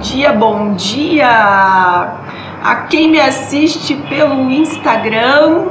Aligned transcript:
dia, 0.00 0.32
bom 0.32 0.72
dia 0.72 1.28
a 2.64 2.74
quem 2.88 3.10
me 3.10 3.20
assiste 3.20 3.94
pelo 4.08 4.50
Instagram. 4.50 5.66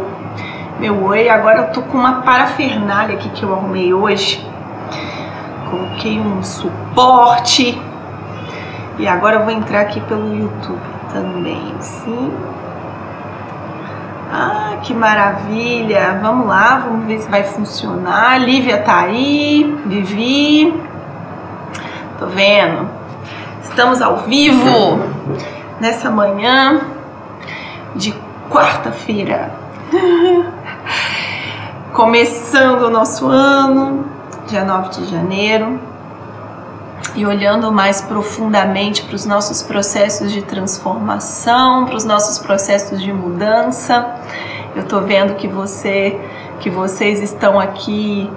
Meu 0.80 1.04
oi, 1.04 1.28
agora 1.28 1.62
eu 1.62 1.72
tô 1.72 1.82
com 1.82 1.98
uma 1.98 2.22
parafernália 2.22 3.16
aqui 3.16 3.28
que 3.30 3.42
eu 3.42 3.52
arrumei 3.52 3.92
hoje. 3.92 4.48
Coloquei 5.70 6.20
um 6.20 6.44
suporte 6.44 7.80
e 9.00 9.08
agora 9.08 9.38
eu 9.38 9.46
vou 9.46 9.52
entrar 9.52 9.82
aqui 9.82 10.00
pelo 10.02 10.36
YouTube 10.36 10.80
também, 11.12 11.74
sim. 11.80 12.32
Ah, 14.32 14.78
que 14.84 14.94
maravilha! 14.94 16.20
Vamos 16.22 16.48
lá, 16.48 16.84
vamos 16.86 17.06
ver 17.06 17.20
se 17.20 17.28
vai 17.30 17.44
funcionar. 17.44 18.40
Lívia 18.40 18.78
tá 18.78 19.00
aí, 19.00 19.76
Vivi. 19.88 20.72
Tô 22.20 22.28
vendo. 22.28 22.99
Estamos 23.70 24.02
ao 24.02 24.18
vivo 24.18 25.00
nessa 25.80 26.10
manhã 26.10 26.82
de 27.96 28.14
quarta-feira. 28.50 29.54
Começando 31.94 32.82
o 32.82 32.90
nosso 32.90 33.28
ano, 33.28 34.06
dia 34.48 34.66
9 34.66 34.90
de 34.90 35.10
janeiro, 35.10 35.80
e 37.16 37.26
olhando 37.26 37.72
mais 37.72 38.02
profundamente 38.02 39.04
para 39.04 39.16
os 39.16 39.26
nossos 39.26 39.62
processos 39.62 40.32
de 40.32 40.42
transformação, 40.42 41.86
para 41.86 41.96
os 41.96 42.04
nossos 42.04 42.40
processos 42.40 43.02
de 43.02 43.14
mudança. 43.14 44.16
Eu 44.76 44.84
tô 44.84 45.00
vendo 45.02 45.36
que 45.36 45.48
você 45.48 46.20
que 46.60 46.70
vocês 46.70 47.22
estão 47.22 47.58
aqui 47.58 48.30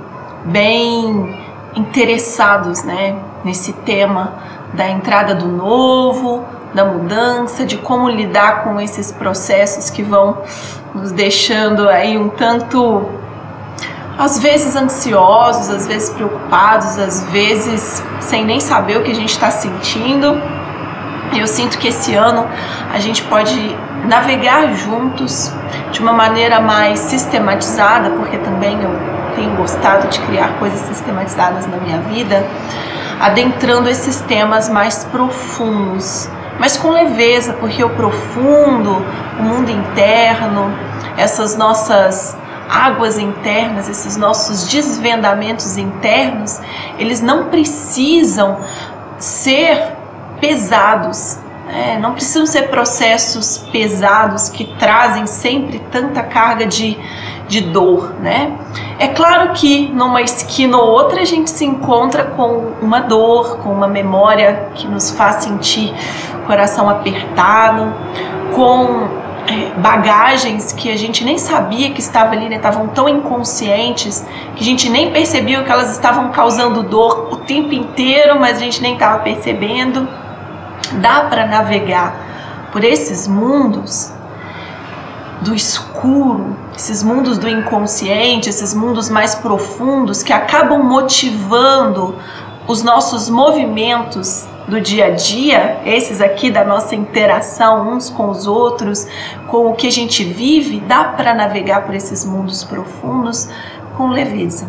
bem 0.45 1.37
interessados, 1.75 2.85
né, 2.85 3.19
nesse 3.43 3.73
tema 3.73 4.35
da 4.73 4.89
entrada 4.89 5.35
do 5.35 5.49
novo, 5.49 6.45
da 6.75 6.85
mudança, 6.85 7.65
de 7.65 7.77
como 7.77 8.09
lidar 8.09 8.65
com 8.65 8.81
esses 8.81 9.13
processos 9.13 9.91
que 9.91 10.03
vão 10.03 10.39
nos 10.95 11.13
deixando 11.13 11.89
aí 11.89 12.17
um 12.17 12.29
tanto 12.29 13.09
às 14.19 14.39
vezes 14.39 14.77
ansiosos, 14.77 15.71
às 15.71 15.87
vezes 15.87 16.11
preocupados, 16.11 16.99
às 16.99 17.25
vezes 17.25 18.03
sem 18.21 18.45
nem 18.45 18.61
saber 18.61 18.99
o 18.99 19.03
que 19.03 19.11
a 19.11 19.15
gente 19.15 19.31
está 19.31 19.51
sentindo. 19.51 20.41
Eu 21.35 21.47
sinto 21.47 21.79
que 21.79 21.89
esse 21.89 22.15
ano 22.15 22.47
a 22.93 22.99
gente 22.99 23.23
pode 23.25 23.77
navegar 24.07 24.75
juntos 24.75 25.53
de 25.91 26.01
uma 26.01 26.13
maneira 26.13 26.61
mais 26.61 26.99
sistematizada, 26.99 28.11
porque 28.11 28.37
também 28.39 28.81
eu 28.83 28.91
tenho 29.35 29.57
gostado 29.57 30.09
de 30.09 30.21
criar 30.21 30.59
coisas 30.59 30.81
sistematizadas 30.81 31.67
na 31.67 31.79
minha 31.79 32.01
vida, 32.01 32.47
adentrando 33.23 33.89
esses 33.89 34.21
temas 34.23 34.69
mais 34.69 35.05
profundos, 35.05 36.29
mas 36.59 36.77
com 36.77 36.91
leveza, 36.91 37.53
porque 37.53 37.83
o 37.85 37.91
profundo, 37.91 38.97
o 39.39 39.43
mundo 39.45 39.71
interno, 39.71 40.77
essas 41.17 41.57
nossas 41.57 42.37
águas 42.69 43.19
internas, 43.19 43.89
esses 43.89 44.17
nossos 44.17 44.67
desvendamentos 44.67 45.77
internos, 45.77 46.61
eles 46.99 47.21
não 47.21 47.45
precisam 47.45 48.59
ser 49.19 49.81
pesados, 50.41 51.39
né? 51.67 52.01
não 52.03 52.15
precisam 52.15 52.45
ser 52.45 52.71
processos 52.71 53.59
pesados 53.71 54.49
que 54.49 54.65
trazem 54.81 55.29
sempre 55.29 55.79
tanta 55.93 56.25
carga 56.25 56.67
de, 56.67 56.99
de 57.53 57.61
dor, 57.61 58.15
né? 58.19 58.57
É 58.99 59.09
claro 59.09 59.53
que 59.53 59.87
numa 59.89 60.23
esquina 60.23 60.79
ou 60.79 60.89
outra 60.89 61.21
a 61.21 61.25
gente 61.27 61.51
se 61.51 61.67
encontra 61.67 62.25
com 62.25 62.73
uma 62.81 63.01
dor, 63.01 63.59
com 63.59 63.71
uma 63.71 63.87
memória 63.87 64.71
que 64.75 64.89
nos 64.89 65.11
faz 65.11 65.45
sentir 65.45 65.93
coração 66.47 66.89
apertado, 66.89 67.93
com 68.55 69.07
é, 69.47 69.79
bagagens 69.79 70.73
que 70.73 70.91
a 70.91 70.97
gente 70.97 71.27
nem 71.27 71.37
sabia 71.37 71.91
que 71.91 72.01
estava 72.01 72.33
ali, 72.33 72.49
né? 72.49 72.57
Estavam 72.57 72.89
tão 72.89 73.07
inconscientes 73.07 74.27
que 74.57 74.63
a 74.63 74.65
gente 74.65 74.89
nem 74.89 75.13
percebia 75.13 75.63
que 75.63 75.71
elas 75.71 75.91
estavam 75.91 76.31
causando 76.31 76.83
dor 76.83 77.29
o 77.31 77.37
tempo 77.37 77.75
inteiro, 77.75 78.41
mas 78.41 78.57
a 78.57 78.61
gente 78.61 78.81
nem 78.81 78.95
estava 78.95 79.19
percebendo. 79.19 80.09
Dá 80.93 81.27
para 81.29 81.47
navegar 81.47 82.15
por 82.73 82.83
esses 82.83 83.29
mundos 83.29 84.11
do 85.43 85.55
escuro, 85.55 86.57
esses 86.77 87.03
mundos 87.03 87.39
do 87.39 87.49
inconsciente, 87.49 88.49
esses 88.49 88.75
mundos 88.75 89.09
mais 89.09 89.35
profundos 89.35 90.23
que 90.23 90.33
acabam 90.33 90.83
motivando 90.83 92.15
os 92.67 92.83
nossos 92.83 93.29
movimentos 93.29 94.47
do 94.67 94.81
dia 94.81 95.07
a 95.07 95.11
dia, 95.11 95.81
esses 95.85 96.21
aqui 96.21 96.51
da 96.51 96.65
nossa 96.65 96.95
interação 96.95 97.93
uns 97.93 98.09
com 98.09 98.31
os 98.31 98.47
outros, 98.47 99.07
com 99.49 99.71
o 99.71 99.75
que 99.75 99.87
a 99.87 99.93
gente 99.93 100.25
vive, 100.25 100.81
dá 100.81 101.05
para 101.05 101.35
navegar 101.35 101.83
por 101.83 101.95
esses 101.95 102.25
mundos 102.25 102.63
profundos 102.65 103.49
com 103.97 104.09
leveza. 104.09 104.67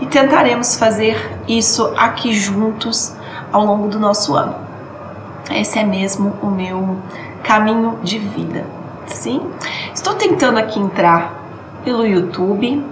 E 0.00 0.06
tentaremos 0.06 0.76
fazer 0.76 1.38
isso 1.46 1.92
aqui 1.96 2.32
juntos 2.32 3.12
ao 3.52 3.64
longo 3.64 3.88
do 3.88 3.98
nosso 3.98 4.34
ano. 4.34 4.54
Esse 5.50 5.78
é 5.78 5.84
mesmo 5.84 6.34
o 6.42 6.46
meu 6.46 6.96
caminho 7.42 7.98
de 8.02 8.18
vida. 8.18 8.64
Sim? 9.06 9.40
Estou 9.98 10.14
tentando 10.14 10.58
aqui 10.58 10.78
entrar 10.78 11.34
pelo 11.84 12.06
YouTube. 12.06 12.86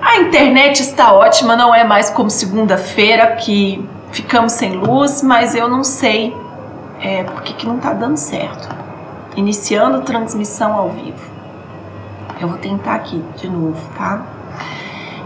A 0.00 0.16
internet 0.16 0.80
está 0.80 1.12
ótima, 1.12 1.56
não 1.56 1.74
é 1.74 1.84
mais 1.84 2.08
como 2.08 2.30
segunda-feira 2.30 3.36
que 3.36 3.86
ficamos 4.10 4.52
sem 4.52 4.72
luz, 4.72 5.22
mas 5.22 5.54
eu 5.54 5.68
não 5.68 5.84
sei 5.84 6.34
é, 7.02 7.24
por 7.24 7.42
que, 7.42 7.52
que 7.52 7.66
não 7.66 7.76
está 7.76 7.92
dando 7.92 8.16
certo. 8.16 8.66
Iniciando 9.36 10.00
transmissão 10.00 10.72
ao 10.72 10.88
vivo. 10.88 11.20
Eu 12.40 12.48
vou 12.48 12.56
tentar 12.56 12.94
aqui 12.94 13.22
de 13.36 13.50
novo, 13.50 13.78
tá? 13.94 14.22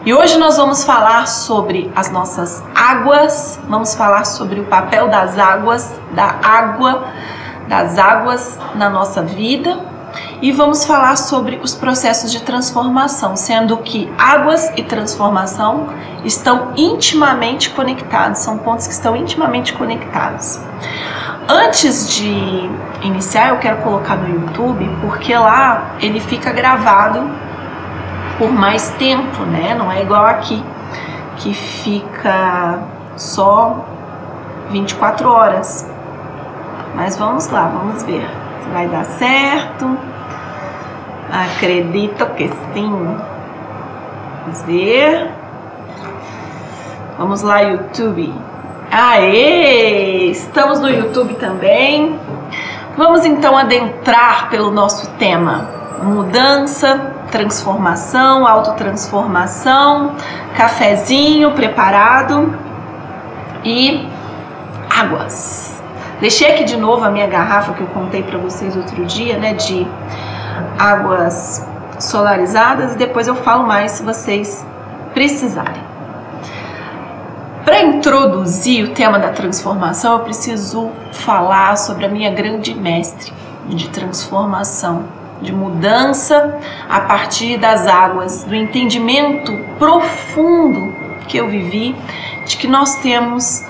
E 0.04 0.12
hoje 0.12 0.36
nós 0.38 0.56
vamos 0.56 0.82
falar 0.82 1.28
sobre 1.28 1.88
as 1.94 2.10
nossas 2.10 2.64
águas, 2.74 3.60
vamos 3.68 3.94
falar 3.94 4.24
sobre 4.24 4.58
o 4.58 4.64
papel 4.64 5.06
das 5.06 5.38
águas, 5.38 5.94
da 6.10 6.34
água, 6.42 7.04
das 7.68 7.96
águas 7.96 8.58
na 8.74 8.90
nossa 8.90 9.22
vida 9.22 9.96
e 10.40 10.52
vamos 10.52 10.84
falar 10.84 11.16
sobre 11.16 11.60
os 11.62 11.74
processos 11.74 12.30
de 12.30 12.42
transformação, 12.42 13.36
sendo 13.36 13.76
que 13.78 14.10
águas 14.16 14.72
e 14.76 14.82
transformação 14.82 15.88
estão 16.24 16.72
intimamente 16.76 17.70
conectados, 17.70 18.40
são 18.40 18.58
pontos 18.58 18.86
que 18.86 18.92
estão 18.92 19.16
intimamente 19.16 19.72
conectados. 19.72 20.60
Antes 21.48 22.14
de 22.14 22.70
iniciar, 23.02 23.48
eu 23.48 23.58
quero 23.58 23.78
colocar 23.78 24.16
no 24.16 24.28
YouTube, 24.28 24.88
porque 25.00 25.34
lá 25.34 25.94
ele 26.00 26.20
fica 26.20 26.52
gravado 26.52 27.28
por 28.36 28.50
mais 28.52 28.90
tempo, 28.90 29.42
né? 29.44 29.74
Não 29.74 29.90
é 29.90 30.02
igual 30.02 30.24
aqui, 30.26 30.62
que 31.36 31.52
fica 31.54 32.78
só 33.16 33.84
24 34.70 35.28
horas. 35.28 35.90
Mas 36.94 37.16
vamos 37.16 37.48
lá, 37.48 37.68
vamos 37.68 38.02
ver 38.02 38.28
se 38.62 38.68
vai 38.70 38.86
dar 38.86 39.04
certo. 39.04 39.98
Acredito 41.30 42.26
que 42.36 42.48
sim. 42.72 43.16
Vamos 44.44 44.62
ver. 44.62 45.30
Vamos 47.18 47.42
lá, 47.42 47.60
YouTube. 47.60 48.32
Aê! 48.90 50.30
Estamos 50.30 50.80
no 50.80 50.88
YouTube 50.88 51.34
também. 51.34 52.18
Vamos 52.96 53.24
então 53.24 53.56
adentrar 53.56 54.48
pelo 54.48 54.70
nosso 54.70 55.10
tema: 55.18 55.68
mudança, 56.02 57.12
transformação, 57.30 58.46
autotransformação, 58.46 60.14
cafezinho 60.56 61.52
preparado 61.52 62.58
e 63.64 64.08
águas. 64.88 65.82
Deixei 66.20 66.50
aqui 66.50 66.64
de 66.64 66.76
novo 66.76 67.04
a 67.04 67.10
minha 67.10 67.26
garrafa 67.26 67.72
que 67.74 67.80
eu 67.80 67.86
contei 67.88 68.22
para 68.22 68.38
vocês 68.38 68.76
outro 68.76 69.04
dia, 69.04 69.38
né, 69.38 69.54
de 69.54 69.86
águas 70.78 71.66
solarizadas 71.98 72.94
e 72.94 72.98
depois 72.98 73.26
eu 73.26 73.34
falo 73.36 73.66
mais 73.66 73.92
se 73.92 74.02
vocês 74.02 74.64
precisarem. 75.14 75.82
Para 77.64 77.82
introduzir 77.82 78.84
o 78.84 78.94
tema 78.94 79.18
da 79.18 79.28
transformação, 79.28 80.14
eu 80.14 80.20
preciso 80.20 80.90
falar 81.12 81.76
sobre 81.76 82.06
a 82.06 82.08
minha 82.08 82.30
grande 82.30 82.74
mestre 82.74 83.32
de 83.68 83.88
transformação, 83.90 85.04
de 85.42 85.52
mudança 85.52 86.58
a 86.88 87.00
partir 87.00 87.58
das 87.58 87.86
águas, 87.86 88.44
do 88.44 88.54
entendimento 88.54 89.52
profundo 89.78 90.94
que 91.28 91.36
eu 91.36 91.48
vivi 91.48 91.94
de 92.46 92.56
que 92.56 92.66
nós 92.66 92.96
temos 92.96 93.64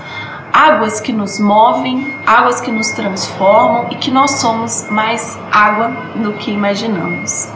águas 0.53 1.00
que 1.00 1.12
nos 1.12 1.39
movem, 1.39 2.15
águas 2.27 2.61
que 2.61 2.71
nos 2.71 2.91
transformam 2.91 3.87
e 3.91 3.97
que 3.97 4.11
nós 4.11 4.33
somos 4.33 4.89
mais 4.91 5.39
água 5.53 5.91
do 6.17 6.33
que 6.35 6.50
imaginamos. 6.50 7.49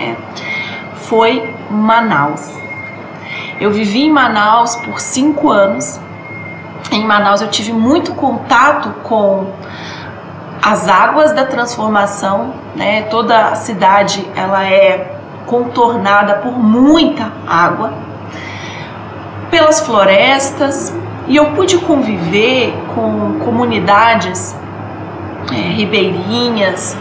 É. 0.00 0.16
Foi 0.94 1.54
Manaus. 1.70 2.50
Eu 3.60 3.70
vivi 3.70 4.04
em 4.06 4.10
Manaus 4.10 4.76
por 4.76 5.00
cinco 5.00 5.50
anos 5.50 6.00
em 6.90 7.06
Manaus 7.06 7.40
eu 7.40 7.48
tive 7.48 7.72
muito 7.72 8.14
contato 8.14 8.90
com 9.04 9.52
as 10.60 10.88
águas 10.88 11.32
da 11.32 11.46
transformação, 11.46 12.52
né? 12.74 13.02
Toda 13.02 13.46
a 13.46 13.54
cidade 13.54 14.28
ela 14.34 14.64
é 14.64 15.16
contornada 15.46 16.34
por 16.34 16.52
muita 16.58 17.30
água, 17.46 17.92
pelas 19.50 19.80
florestas, 19.80 20.92
e 21.28 21.36
eu 21.36 21.52
pude 21.52 21.78
conviver 21.78 22.74
com 22.94 23.38
comunidades 23.44 24.56
é, 25.50 25.54
ribeirinhas, 25.54 26.96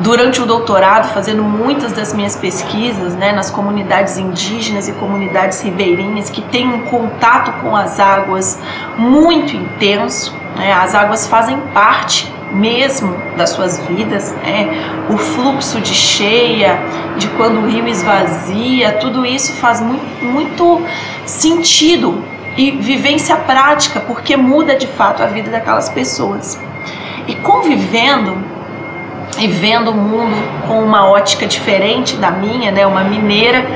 durante 0.00 0.40
o 0.42 0.46
doutorado, 0.46 1.12
fazendo 1.12 1.42
muitas 1.42 1.92
das 1.92 2.12
minhas 2.12 2.36
pesquisas 2.36 3.14
né, 3.14 3.32
nas 3.32 3.50
comunidades 3.50 4.18
indígenas 4.18 4.88
e 4.88 4.92
comunidades 4.92 5.60
ribeirinhas 5.62 6.28
que 6.28 6.42
têm 6.42 6.68
um 6.68 6.82
contato 6.82 7.52
com 7.62 7.74
as 7.74 7.98
águas 7.98 8.60
muito 8.96 9.56
intenso. 9.56 10.34
Né, 10.56 10.72
as 10.72 10.94
águas 10.94 11.26
fazem 11.26 11.58
parte 11.72 12.32
mesmo 12.52 13.14
das 13.36 13.50
suas 13.50 13.78
vidas, 13.86 14.32
né, 14.44 14.68
o 15.10 15.18
fluxo 15.18 15.80
de 15.80 15.94
cheia, 15.94 16.78
de 17.16 17.28
quando 17.30 17.58
o 17.58 17.66
rio 17.66 17.88
esvazia, 17.88 18.92
tudo 18.92 19.26
isso 19.26 19.52
faz 19.54 19.80
muito, 19.80 20.24
muito 20.24 20.80
sentido 21.26 22.22
e 22.56 22.70
vivência 22.70 23.36
prática, 23.36 24.00
porque 24.00 24.36
muda 24.36 24.76
de 24.76 24.86
fato 24.86 25.22
a 25.22 25.26
vida 25.26 25.50
daquelas 25.50 25.88
pessoas. 25.88 26.58
E 27.26 27.34
convivendo 27.34 28.38
e 29.38 29.46
vendo 29.46 29.90
o 29.90 29.94
mundo 29.94 30.36
com 30.66 30.82
uma 30.82 31.06
ótica 31.06 31.46
diferente 31.46 32.16
da 32.16 32.30
minha, 32.30 32.70
né? 32.70 32.86
Uma 32.86 33.04
mineira 33.04 33.66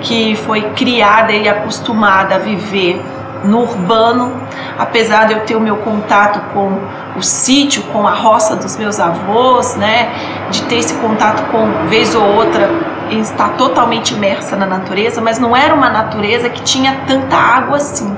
que 0.00 0.36
foi 0.36 0.62
criada 0.70 1.32
e 1.32 1.48
acostumada 1.48 2.36
a 2.36 2.38
viver 2.38 3.02
no 3.44 3.60
urbano, 3.60 4.40
apesar 4.78 5.26
de 5.26 5.32
eu 5.32 5.40
ter 5.40 5.56
o 5.56 5.60
meu 5.60 5.78
contato 5.78 6.40
com 6.52 6.78
o 7.16 7.22
sítio, 7.22 7.82
com 7.84 8.06
a 8.06 8.12
roça 8.12 8.54
dos 8.54 8.76
meus 8.76 9.00
avós, 9.00 9.76
né, 9.76 10.10
de 10.50 10.62
ter 10.62 10.76
esse 10.76 10.94
contato 10.94 11.42
com 11.50 11.88
vez 11.88 12.14
ou 12.14 12.22
outra 12.22 12.68
estar 13.10 13.56
totalmente 13.56 14.14
imersa 14.14 14.56
na 14.56 14.66
natureza, 14.66 15.20
mas 15.20 15.38
não 15.38 15.56
era 15.56 15.74
uma 15.74 15.90
natureza 15.90 16.48
que 16.48 16.62
tinha 16.62 17.02
tanta 17.06 17.36
água 17.36 17.76
assim. 17.76 18.16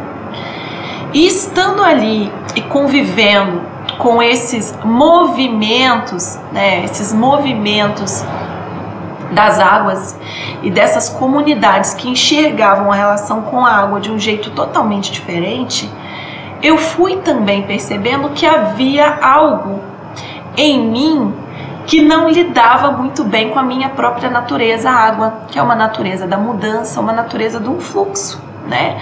E 1.13 1.27
estando 1.27 1.83
ali 1.83 2.33
e 2.55 2.63
convivendo 2.63 3.63
com 3.99 4.23
esses 4.23 4.75
movimentos, 4.85 6.39
né, 6.53 6.85
esses 6.85 7.13
movimentos 7.13 8.25
das 9.33 9.59
águas 9.59 10.17
e 10.63 10.71
dessas 10.71 11.09
comunidades 11.09 11.95
que 11.95 12.09
enxergavam 12.09 12.93
a 12.93 12.95
relação 12.95 13.43
com 13.43 13.65
a 13.65 13.71
água 13.71 14.01
de 14.01 14.11
um 14.11 14.19
jeito 14.19 14.51
totalmente 14.51 15.11
diferente, 15.11 15.89
eu 16.63 16.79
fui 16.79 17.17
também 17.17 17.63
percebendo 17.63 18.31
que 18.31 18.47
havia 18.47 19.19
algo 19.21 19.81
em 20.57 20.81
mim 20.89 21.35
que 21.87 22.01
não 22.01 22.29
lidava 22.29 22.93
muito 22.93 23.25
bem 23.25 23.51
com 23.51 23.59
a 23.59 23.63
minha 23.63 23.89
própria 23.89 24.31
natureza, 24.31 24.91
água, 24.91 25.45
que 25.49 25.59
é 25.59 25.63
uma 25.63 25.75
natureza 25.75 26.27
da 26.27 26.37
mudança, 26.37 27.01
uma 27.01 27.13
natureza 27.13 27.59
de 27.59 27.69
um 27.69 27.81
fluxo, 27.81 28.43
né? 28.67 29.01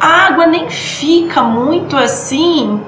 A 0.00 0.26
água 0.26 0.46
nem 0.46 0.70
fica 0.70 1.42
muito 1.42 1.96
assim 1.96 2.80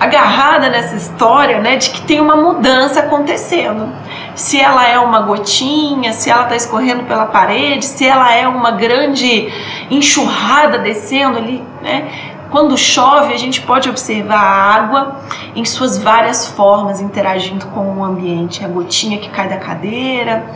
agarrada 0.00 0.68
nessa 0.70 0.96
história, 0.96 1.60
né, 1.60 1.76
de 1.76 1.90
que 1.90 2.00
tem 2.00 2.20
uma 2.20 2.34
mudança 2.34 3.00
acontecendo. 3.00 3.88
Se 4.34 4.58
ela 4.58 4.88
é 4.88 4.98
uma 4.98 5.20
gotinha, 5.20 6.12
se 6.12 6.30
ela 6.30 6.44
está 6.44 6.56
escorrendo 6.56 7.04
pela 7.04 7.26
parede, 7.26 7.84
se 7.84 8.06
ela 8.06 8.34
é 8.34 8.48
uma 8.48 8.70
grande 8.70 9.52
enxurrada 9.90 10.78
descendo 10.78 11.36
ali, 11.36 11.62
né? 11.82 12.08
Quando 12.50 12.76
chove, 12.76 13.32
a 13.32 13.36
gente 13.36 13.60
pode 13.62 13.88
observar 13.88 14.38
a 14.38 14.74
água 14.74 15.16
em 15.54 15.64
suas 15.64 15.98
várias 15.98 16.48
formas 16.48 17.00
interagindo 17.00 17.66
com 17.66 17.98
o 17.98 18.04
ambiente. 18.04 18.64
A 18.64 18.68
gotinha 18.68 19.18
que 19.18 19.28
cai 19.28 19.48
da 19.48 19.56
cadeira, 19.56 20.46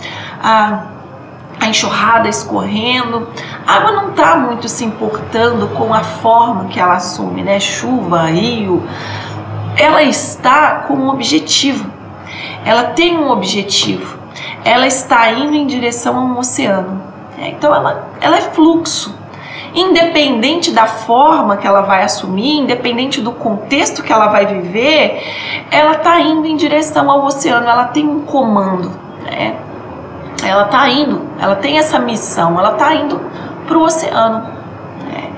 a 0.43 0.95
a 1.61 1.69
enxurrada 1.69 2.29
escorrendo. 2.29 3.29
A 3.67 3.75
água 3.75 3.93
não 3.93 4.11
está 4.11 4.37
muito 4.37 4.69
se 4.69 4.85
importando 4.85 5.69
com 5.69 5.93
a 5.95 6.03
forma 6.03 6.67
que 6.67 6.79
ela 6.79 6.95
assume, 6.95 7.43
né? 7.43 7.59
Chuva, 7.59 8.27
rio, 8.27 8.83
ela 9.77 10.03
está 10.03 10.85
com 10.87 10.95
um 10.95 11.09
objetivo. 11.09 11.91
Ela 12.65 12.85
tem 12.85 13.17
um 13.17 13.31
objetivo. 13.31 14.19
Ela 14.65 14.87
está 14.87 15.31
indo 15.31 15.55
em 15.55 15.67
direção 15.67 16.19
a 16.19 16.21
um 16.21 16.39
oceano. 16.39 17.03
É, 17.39 17.49
então 17.49 17.75
ela, 17.75 18.09
ela 18.21 18.37
é 18.37 18.41
fluxo. 18.41 19.15
Independente 19.75 20.71
da 20.71 20.87
forma 20.87 21.57
que 21.57 21.67
ela 21.67 21.81
vai 21.81 22.03
assumir, 22.03 22.61
independente 22.61 23.21
do 23.21 23.33
contexto 23.33 24.03
que 24.03 24.13
ela 24.13 24.29
vai 24.29 24.47
viver, 24.47 25.21
ela 25.71 25.93
está 25.93 26.21
indo 26.21 26.47
em 26.47 26.57
direção 26.57 27.11
ao 27.11 27.25
oceano. 27.25 27.67
Ela 27.67 27.87
tem 27.87 28.09
um 28.09 28.21
comando. 28.21 28.93
Né? 29.25 29.57
Ela 30.45 30.65
está 30.65 30.89
indo, 30.89 31.23
ela 31.41 31.57
tem 31.57 31.79
essa 31.79 31.99
missão, 31.99 32.59
ela 32.59 32.73
está 32.73 32.95
indo 32.95 33.21
para 33.67 33.77
o 33.77 33.83
oceano. 33.83 34.47
Né? 35.05 35.31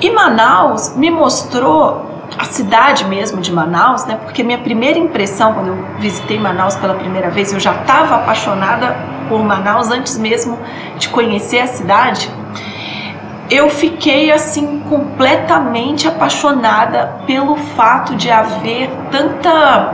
E 0.00 0.10
Manaus 0.10 0.96
me 0.96 1.10
mostrou 1.10 2.10
a 2.38 2.44
cidade 2.44 3.04
mesmo 3.04 3.40
de 3.40 3.52
Manaus, 3.52 4.04
né? 4.06 4.18
Porque 4.24 4.42
minha 4.42 4.58
primeira 4.58 4.98
impressão 4.98 5.52
quando 5.52 5.68
eu 5.68 5.84
visitei 5.98 6.38
Manaus 6.38 6.74
pela 6.76 6.94
primeira 6.94 7.30
vez, 7.30 7.52
eu 7.52 7.60
já 7.60 7.74
estava 7.74 8.16
apaixonada 8.16 8.96
por 9.28 9.42
Manaus 9.44 9.90
antes 9.90 10.18
mesmo 10.18 10.58
de 10.98 11.08
conhecer 11.08 11.60
a 11.60 11.66
cidade. 11.66 12.30
Eu 13.54 13.68
fiquei 13.68 14.32
assim 14.32 14.80
completamente 14.88 16.08
apaixonada 16.08 17.18
pelo 17.26 17.54
fato 17.54 18.14
de 18.16 18.30
haver 18.30 18.90
tanta 19.10 19.92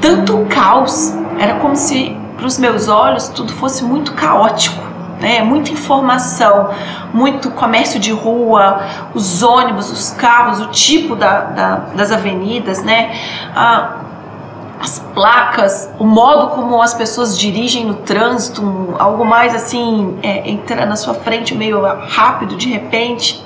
tanto 0.00 0.46
caos. 0.48 1.12
Era 1.40 1.56
como 1.56 1.74
se 1.74 2.16
para 2.36 2.46
os 2.46 2.56
meus 2.56 2.86
olhos 2.86 3.26
tudo 3.30 3.52
fosse 3.52 3.82
muito 3.82 4.12
caótico 4.12 4.86
né? 5.20 5.42
Muita 5.42 5.72
informação, 5.72 6.70
muito 7.12 7.50
comércio 7.50 7.98
de 7.98 8.12
rua, 8.12 8.80
os 9.12 9.42
ônibus, 9.42 9.90
os 9.90 10.10
carros, 10.10 10.60
o 10.60 10.66
tipo 10.66 11.16
da, 11.16 11.40
da, 11.40 11.74
das 11.96 12.12
avenidas, 12.12 12.84
né? 12.84 13.10
Ah, 13.56 13.96
as 14.80 14.98
placas, 15.14 15.90
o 15.98 16.04
modo 16.04 16.54
como 16.54 16.80
as 16.80 16.94
pessoas 16.94 17.38
dirigem 17.38 17.84
no 17.84 17.94
trânsito, 17.94 18.94
algo 18.98 19.24
mais 19.24 19.54
assim, 19.54 20.18
é, 20.22 20.84
na 20.86 20.96
sua 20.96 21.14
frente 21.14 21.54
meio 21.54 21.80
rápido 21.82 22.56
de 22.56 22.68
repente. 22.68 23.44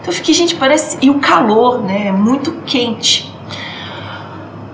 Então 0.00 0.08
eu 0.08 0.12
fiquei, 0.12 0.34
gente, 0.34 0.56
parece. 0.56 0.98
E 1.00 1.08
o 1.08 1.20
calor, 1.20 1.82
né? 1.82 2.08
É 2.08 2.12
muito 2.12 2.52
quente. 2.66 3.32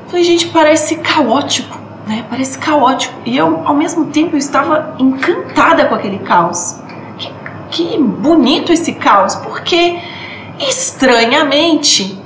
Falei, 0.06 0.24
gente, 0.24 0.48
parece 0.48 0.96
caótico 0.96 1.88
né? 2.08 2.24
Parece 2.28 2.58
caótico. 2.58 3.14
E 3.26 3.36
eu, 3.36 3.62
ao 3.64 3.74
mesmo 3.74 4.06
tempo, 4.06 4.34
eu 4.34 4.38
estava 4.38 4.96
encantada 4.98 5.84
com 5.84 5.94
aquele 5.94 6.18
caos. 6.20 6.80
Que, 7.18 7.32
que 7.70 7.98
bonito 8.02 8.72
esse 8.72 8.94
caos, 8.94 9.34
porque 9.36 9.98
estranhamente, 10.58 12.18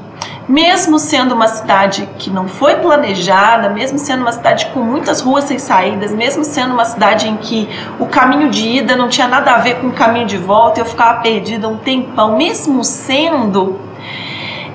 mesmo 0.53 0.99
sendo 0.99 1.35
uma 1.35 1.49
cidade 1.49 2.07
que 2.19 2.29
não 2.29 2.47
foi 2.47 2.75
planejada, 2.75 3.71
mesmo 3.71 3.97
sendo 3.97 4.21
uma 4.21 4.33
cidade 4.33 4.67
com 4.67 4.81
muitas 4.81 5.23
ruas 5.23 5.45
sem 5.45 5.59
saídas, 5.59 6.13
mesmo 6.13 6.45
sendo 6.45 6.75
uma 6.75 6.85
cidade 6.85 7.27
em 7.27 7.39
que 7.39 7.67
o 7.99 8.05
caminho 8.05 8.51
de 8.51 8.69
ida 8.69 8.95
não 8.95 9.09
tinha 9.09 9.27
nada 9.27 9.53
a 9.53 9.59
ver 9.61 9.81
com 9.81 9.87
o 9.87 9.93
caminho 9.93 10.27
de 10.27 10.37
volta, 10.37 10.79
eu 10.79 10.85
ficava 10.85 11.23
perdida 11.23 11.67
um 11.67 11.79
tempão, 11.79 12.37
mesmo 12.37 12.85
sendo, 12.85 13.81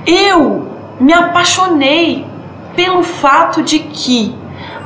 eu 0.04 0.68
me 1.00 1.14
apaixonei 1.14 2.26
pelo 2.76 3.04
fato 3.04 3.62
de 3.62 3.78
que 3.78 4.36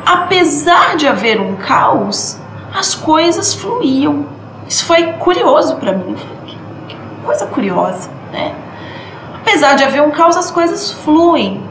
apesar 0.05 0.97
de 0.97 1.07
haver 1.07 1.39
um 1.39 1.55
caos, 1.55 2.37
as 2.77 2.93
coisas 2.93 3.53
fluíam. 3.53 4.25
Isso 4.67 4.83
foi 4.83 5.13
curioso 5.13 5.77
para 5.77 5.93
mim. 5.93 6.17
Coisa 7.23 7.45
curiosa, 7.45 8.09
né? 8.33 8.53
Apesar 9.51 9.75
de 9.75 9.83
haver 9.83 10.01
um 10.01 10.11
caos, 10.11 10.37
as 10.37 10.49
coisas 10.49 10.91
fluem. 10.91 11.61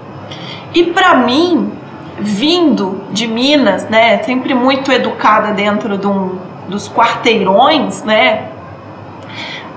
E 0.75 0.85
para 0.85 1.15
mim, 1.15 1.73
vindo 2.19 3.03
de 3.11 3.27
Minas, 3.27 3.89
né, 3.89 4.23
sempre 4.23 4.53
muito 4.53 4.93
educada 4.93 5.55
dentro 5.55 5.97
de 5.97 6.07
um, 6.07 6.39
dos 6.69 6.91
quarteirões, 6.91 8.03
né, 8.03 8.49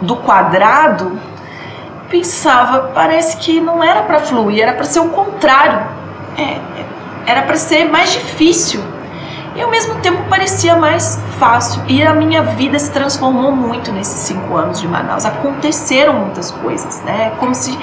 do 0.01 0.17
quadrado, 0.17 1.17
pensava, 2.09 2.91
parece 2.93 3.37
que 3.37 3.61
não 3.61 3.81
era 3.81 4.01
para 4.01 4.19
fluir, 4.19 4.61
era 4.61 4.73
para 4.73 4.83
ser 4.83 4.99
o 4.99 5.07
contrário. 5.07 5.87
É, 6.37 6.59
era 7.25 7.43
para 7.43 7.55
ser 7.55 7.85
mais 7.85 8.11
difícil 8.11 8.83
e 9.55 9.61
ao 9.61 9.69
mesmo 9.69 9.95
tempo 9.95 10.23
parecia 10.29 10.75
mais 10.75 11.21
fácil. 11.37 11.81
E 11.87 12.01
a 12.03 12.13
minha 12.13 12.41
vida 12.41 12.77
se 12.79 12.91
transformou 12.91 13.51
muito 13.51 13.91
nesses 13.91 14.19
cinco 14.21 14.55
anos 14.55 14.79
de 14.79 14.87
Manaus. 14.87 15.25
Aconteceram 15.25 16.13
muitas 16.13 16.51
coisas, 16.51 17.01
né? 17.03 17.33
Como 17.39 17.53
se 17.53 17.77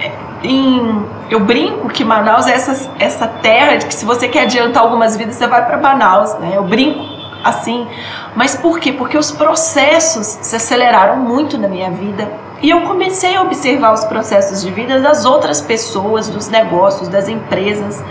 é, 0.00 0.12
em, 0.42 1.06
eu 1.30 1.40
brinco 1.40 1.88
que 1.88 2.04
Manaus 2.04 2.46
é 2.46 2.52
essa, 2.52 2.90
essa 2.98 3.26
terra 3.26 3.76
de 3.76 3.86
que 3.86 3.94
se 3.94 4.04
você 4.04 4.28
quer 4.28 4.42
adiantar 4.42 4.82
algumas 4.82 5.16
vidas 5.16 5.36
você 5.36 5.46
vai 5.46 5.64
para 5.64 5.76
Manaus, 5.76 6.34
né? 6.38 6.52
Eu 6.54 6.64
brinco 6.64 7.04
assim, 7.42 7.86
mas 8.34 8.56
por 8.56 8.80
quê? 8.80 8.92
Porque 8.92 9.18
os 9.18 9.30
processos 9.30 10.26
se 10.40 10.56
aceleraram 10.56 11.16
muito 11.16 11.58
na 11.58 11.68
minha 11.68 11.90
vida 11.90 12.26
E 12.62 12.70
eu 12.70 12.80
comecei 12.80 13.36
a 13.36 13.42
observar 13.42 13.92
os 13.92 14.04
processos 14.04 14.62
de 14.62 14.70
vida 14.70 14.98
das 14.98 15.26
outras 15.26 15.60
pessoas, 15.60 16.30
dos 16.30 16.48
negócios, 16.48 17.08
das 17.08 17.28
empresas 17.28 18.02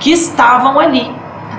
que 0.00 0.10
estavam 0.10 0.80
ali. 0.80 1.14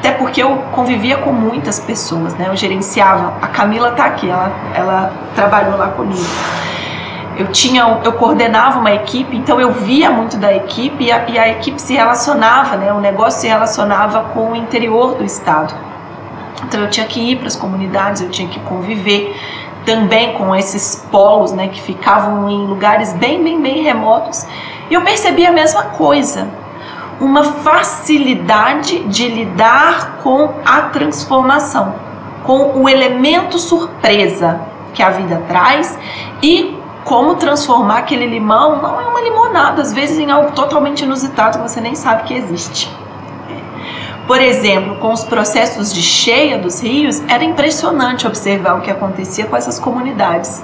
Até 0.05 0.19
porque 0.19 0.43
eu 0.43 0.57
convivia 0.71 1.17
com 1.17 1.31
muitas 1.31 1.79
pessoas, 1.79 2.35
né? 2.35 2.45
Eu 2.47 2.55
gerenciava. 2.55 3.33
A 3.41 3.47
Camila 3.47 3.89
tá 3.89 4.05
aqui, 4.05 4.29
ela, 4.29 4.51
ela 4.75 5.11
trabalhou 5.33 5.75
lá 5.75 5.87
comigo. 5.87 6.23
Eu 7.35 7.47
tinha, 7.47 8.01
eu 8.03 8.13
coordenava 8.13 8.77
uma 8.77 8.91
equipe, 8.91 9.35
então 9.35 9.59
eu 9.59 9.71
via 9.71 10.11
muito 10.11 10.37
da 10.37 10.53
equipe 10.55 11.05
e 11.05 11.11
a, 11.11 11.27
e 11.27 11.39
a 11.39 11.49
equipe 11.49 11.81
se 11.81 11.95
relacionava, 11.95 12.77
né? 12.77 12.93
O 12.93 12.99
negócio 12.99 13.41
se 13.41 13.47
relacionava 13.47 14.25
com 14.25 14.51
o 14.51 14.55
interior 14.55 15.15
do 15.15 15.23
estado. 15.23 15.73
Então 16.63 16.81
eu 16.81 16.89
tinha 16.91 17.07
que 17.07 17.19
ir 17.19 17.37
para 17.37 17.47
as 17.47 17.55
comunidades, 17.55 18.21
eu 18.21 18.29
tinha 18.29 18.47
que 18.47 18.59
conviver 18.59 19.35
também 19.87 20.33
com 20.33 20.55
esses 20.55 21.03
polos, 21.11 21.51
né, 21.51 21.67
que 21.67 21.81
ficavam 21.81 22.47
em 22.47 22.67
lugares 22.67 23.11
bem, 23.13 23.43
bem, 23.43 23.59
bem 23.59 23.81
remotos. 23.81 24.45
E 24.87 24.93
eu 24.93 25.01
percebi 25.01 25.47
a 25.47 25.51
mesma 25.51 25.85
coisa 25.85 26.47
uma 27.19 27.43
facilidade 27.43 28.99
de 29.05 29.27
lidar 29.27 30.17
com 30.21 30.53
a 30.65 30.81
transformação, 30.83 31.95
com 32.43 32.81
o 32.81 32.89
elemento 32.89 33.57
surpresa 33.57 34.61
que 34.93 35.01
a 35.01 35.09
vida 35.09 35.43
traz 35.47 35.97
e 36.41 36.77
como 37.03 37.35
transformar 37.35 37.99
aquele 37.99 38.25
limão 38.25 38.81
não 38.81 38.99
é 38.99 39.05
uma 39.05 39.21
limonada, 39.21 39.81
às 39.81 39.93
vezes 39.93 40.17
em 40.17 40.31
algo 40.31 40.51
totalmente 40.51 41.03
inusitado 41.03 41.59
que 41.59 41.69
você 41.69 41.79
nem 41.79 41.95
sabe 41.95 42.23
que 42.23 42.33
existe. 42.33 42.91
Por 44.27 44.41
exemplo, 44.41 44.95
com 44.95 45.13
os 45.13 45.23
processos 45.23 45.93
de 45.93 46.01
cheia 46.01 46.57
dos 46.57 46.81
rios, 46.81 47.21
era 47.27 47.43
impressionante 47.43 48.25
observar 48.25 48.79
o 48.79 48.81
que 48.81 48.89
acontecia 48.89 49.45
com 49.45 49.55
essas 49.55 49.77
comunidades. 49.77 50.63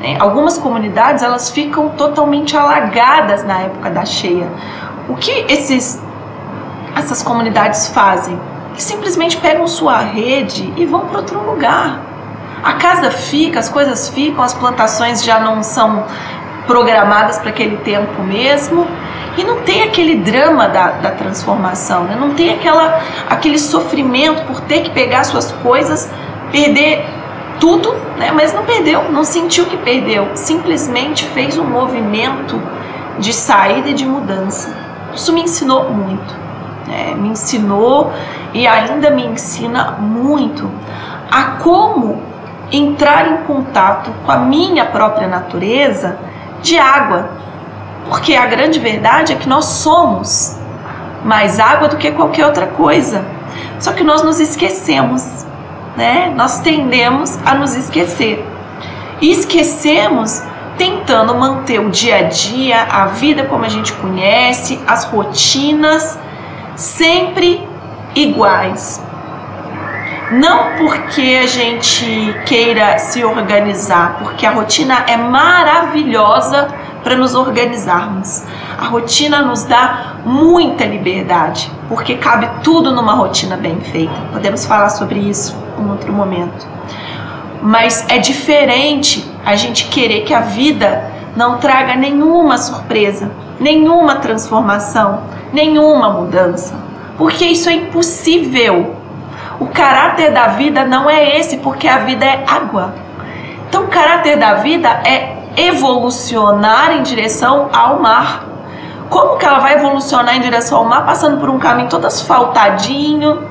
Né? 0.00 0.16
Algumas 0.18 0.58
comunidades 0.58 1.22
elas 1.22 1.50
ficam 1.50 1.90
totalmente 1.90 2.56
alagadas 2.56 3.44
na 3.44 3.60
época 3.60 3.90
da 3.90 4.04
cheia. 4.04 4.48
O 5.08 5.14
que 5.14 5.30
esses, 5.48 6.02
essas 6.96 7.22
comunidades 7.22 7.88
fazem? 7.88 8.38
Eles 8.70 8.82
simplesmente 8.82 9.36
pegam 9.36 9.66
sua 9.66 9.98
rede 9.98 10.72
e 10.76 10.84
vão 10.84 11.06
para 11.06 11.18
outro 11.18 11.40
lugar. 11.48 12.00
A 12.62 12.72
casa 12.74 13.10
fica, 13.10 13.60
as 13.60 13.68
coisas 13.68 14.08
ficam, 14.08 14.42
as 14.42 14.52
plantações 14.52 15.22
já 15.22 15.38
não 15.38 15.62
são 15.62 16.04
programadas 16.66 17.38
para 17.38 17.50
aquele 17.50 17.76
tempo 17.78 18.22
mesmo. 18.22 18.86
E 19.38 19.44
não 19.44 19.60
tem 19.60 19.82
aquele 19.82 20.16
drama 20.16 20.66
da, 20.66 20.92
da 20.92 21.10
transformação, 21.10 22.04
né? 22.04 22.16
não 22.18 22.30
tem 22.30 22.54
aquela, 22.54 23.00
aquele 23.28 23.58
sofrimento 23.58 24.44
por 24.44 24.62
ter 24.62 24.80
que 24.80 24.90
pegar 24.90 25.24
suas 25.24 25.52
coisas, 25.52 26.10
perder 26.50 27.04
tudo, 27.60 27.94
né? 28.16 28.32
mas 28.32 28.54
não 28.54 28.64
perdeu, 28.64 29.12
não 29.12 29.24
sentiu 29.24 29.66
que 29.66 29.76
perdeu, 29.76 30.30
simplesmente 30.34 31.24
fez 31.26 31.58
um 31.58 31.64
movimento 31.64 32.60
de 33.18 33.32
saída 33.34 33.90
e 33.90 33.94
de 33.94 34.06
mudança. 34.06 34.85
Isso 35.16 35.32
me 35.32 35.42
ensinou 35.42 35.90
muito. 35.90 36.34
Né? 36.86 37.14
Me 37.16 37.30
ensinou 37.30 38.12
e 38.52 38.66
ainda 38.66 39.10
me 39.10 39.26
ensina 39.26 39.92
muito 39.92 40.70
a 41.30 41.56
como 41.62 42.22
entrar 42.70 43.26
em 43.26 43.36
contato 43.38 44.10
com 44.24 44.30
a 44.30 44.36
minha 44.36 44.84
própria 44.84 45.26
natureza 45.26 46.18
de 46.62 46.78
água. 46.78 47.30
Porque 48.08 48.34
a 48.34 48.46
grande 48.46 48.78
verdade 48.78 49.32
é 49.32 49.36
que 49.36 49.48
nós 49.48 49.64
somos 49.64 50.58
mais 51.24 51.58
água 51.58 51.88
do 51.88 51.96
que 51.96 52.10
qualquer 52.12 52.46
outra 52.46 52.66
coisa. 52.66 53.24
Só 53.80 53.92
que 53.92 54.04
nós 54.04 54.22
nos 54.22 54.38
esquecemos, 54.38 55.46
né? 55.96 56.32
Nós 56.36 56.60
tendemos 56.60 57.38
a 57.44 57.54
nos 57.54 57.74
esquecer. 57.74 58.46
E 59.20 59.32
esquecemos 59.32 60.42
tentando 60.76 61.34
manter 61.34 61.80
o 61.80 61.90
dia 61.90 62.18
a 62.18 62.22
dia, 62.22 62.82
a 62.82 63.06
vida 63.06 63.44
como 63.44 63.64
a 63.64 63.68
gente 63.68 63.92
conhece, 63.94 64.80
as 64.86 65.04
rotinas 65.04 66.18
sempre 66.74 67.66
iguais. 68.14 69.02
Não 70.32 70.76
porque 70.76 71.40
a 71.42 71.46
gente 71.46 72.34
queira 72.46 72.98
se 72.98 73.24
organizar, 73.24 74.18
porque 74.18 74.44
a 74.44 74.50
rotina 74.50 75.04
é 75.06 75.16
maravilhosa 75.16 76.68
para 77.04 77.14
nos 77.14 77.36
organizarmos. 77.36 78.42
A 78.76 78.86
rotina 78.86 79.42
nos 79.42 79.62
dá 79.64 80.16
muita 80.24 80.84
liberdade, 80.84 81.70
porque 81.88 82.16
cabe 82.16 82.50
tudo 82.64 82.90
numa 82.90 83.12
rotina 83.12 83.56
bem 83.56 83.80
feita. 83.80 84.12
Podemos 84.32 84.66
falar 84.66 84.88
sobre 84.88 85.20
isso 85.20 85.56
em 85.78 85.88
outro 85.88 86.12
momento. 86.12 86.66
Mas 87.62 88.04
é 88.08 88.18
diferente 88.18 89.24
a 89.46 89.54
gente 89.54 89.86
querer 89.86 90.22
que 90.22 90.34
a 90.34 90.40
vida 90.40 91.08
não 91.36 91.58
traga 91.58 91.94
nenhuma 91.94 92.58
surpresa, 92.58 93.30
nenhuma 93.60 94.16
transformação, 94.16 95.22
nenhuma 95.52 96.10
mudança, 96.10 96.74
porque 97.16 97.44
isso 97.44 97.68
é 97.68 97.74
impossível. 97.74 98.96
O 99.60 99.66
caráter 99.68 100.32
da 100.32 100.48
vida 100.48 100.84
não 100.84 101.08
é 101.08 101.38
esse, 101.38 101.58
porque 101.58 101.86
a 101.86 101.98
vida 101.98 102.24
é 102.24 102.44
água. 102.46 102.94
Então, 103.68 103.84
o 103.84 103.88
caráter 103.88 104.36
da 104.36 104.54
vida 104.54 104.88
é 105.04 105.36
evolucionar 105.56 106.92
em 106.92 107.02
direção 107.02 107.70
ao 107.72 108.00
mar. 108.00 108.44
Como 109.08 109.38
que 109.38 109.46
ela 109.46 109.60
vai 109.60 109.74
evolucionar 109.74 110.36
em 110.36 110.40
direção 110.40 110.78
ao 110.78 110.84
mar 110.84 111.06
passando 111.06 111.38
por 111.38 111.48
um 111.48 111.58
caminho 111.58 111.88
todo 111.88 112.06
asfaltadinho, 112.06 113.42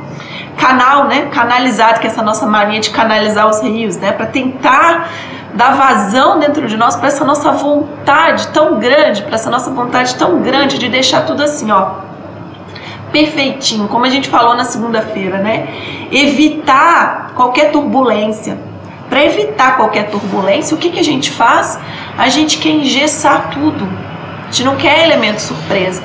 canal, 0.58 1.06
né, 1.06 1.30
canalizado, 1.32 2.00
que 2.00 2.08
é 2.08 2.10
essa 2.10 2.22
nossa 2.22 2.46
mania 2.46 2.80
de 2.80 2.90
canalizar 2.90 3.48
os 3.48 3.62
rios, 3.62 3.98
né, 3.98 4.12
para 4.12 4.26
tentar 4.26 5.10
dar 5.56 5.76
vazão 5.76 6.38
dentro 6.38 6.68
de 6.68 6.76
nós 6.76 6.96
para 6.96 7.08
essa 7.08 7.24
nossa 7.24 7.52
vontade 7.52 8.48
tão 8.50 8.78
grande, 8.78 9.24
para 9.24 9.36
essa 9.36 9.50
nossa 9.50 9.72
vontade 9.72 10.16
tão 10.16 10.42
grande 10.42 10.78
de 10.78 10.90
deixar 10.90 11.22
tudo 11.26 11.42
assim, 11.42 11.72
ó, 11.72 11.92
perfeitinho, 13.12 13.88
como 13.88 14.06
a 14.06 14.10
gente 14.10 14.28
falou 14.28 14.56
na 14.56 14.66
segunda-feira, 14.66 15.38
né? 15.38 15.68
Evitar 16.12 17.32
qualquer 17.34 17.72
turbulência. 17.72 18.58
Para 19.10 19.24
evitar 19.24 19.78
qualquer 19.78 20.10
turbulência, 20.10 20.76
o 20.76 20.80
que, 20.80 20.90
que 20.90 21.00
a 21.00 21.04
gente 21.04 21.32
faz? 21.32 21.80
A 22.18 22.28
gente 22.28 22.58
quer 22.58 22.72
engessar 22.72 23.50
tudo. 23.52 23.88
A 24.42 24.52
gente 24.52 24.66
não 24.66 24.76
quer 24.76 25.06
elemento 25.06 25.40
surpresa. 25.40 26.04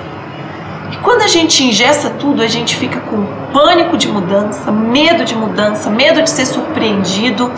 E 0.92 0.96
quando 0.98 1.22
a 1.22 1.26
gente 1.26 1.64
ingessa 1.64 2.10
tudo, 2.10 2.42
a 2.42 2.46
gente 2.46 2.76
fica 2.76 3.00
com 3.00 3.26
pânico 3.52 3.96
de 3.96 4.08
mudança, 4.08 4.70
medo 4.70 5.24
de 5.24 5.34
mudança, 5.34 5.90
medo 5.90 6.22
de 6.22 6.30
ser 6.30 6.46
surpreendido, 6.46 7.52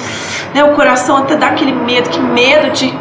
né? 0.54 0.64
O 0.64 0.75
coração 0.75 1.16
até 1.16 1.37
dá 1.37 1.49
aquele 1.49 1.72
medo, 1.72 2.08
que 2.11 2.20
medo 2.20 2.70
de 2.70 2.92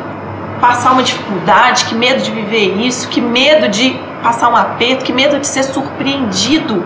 passar 0.60 0.92
uma 0.92 1.04
dificuldade, 1.04 1.86
que 1.86 1.96
medo 1.96 2.22
de 2.22 2.32
viver 2.32 2.78
isso, 2.78 3.08
que 3.08 3.20
medo 3.20 3.68
de 3.68 4.00
passar 4.22 4.50
um 4.50 4.56
aperto, 4.56 5.04
que 5.04 5.12
medo 5.12 5.40
de 5.40 5.48
ser 5.48 5.64
surpreendido. 5.64 6.86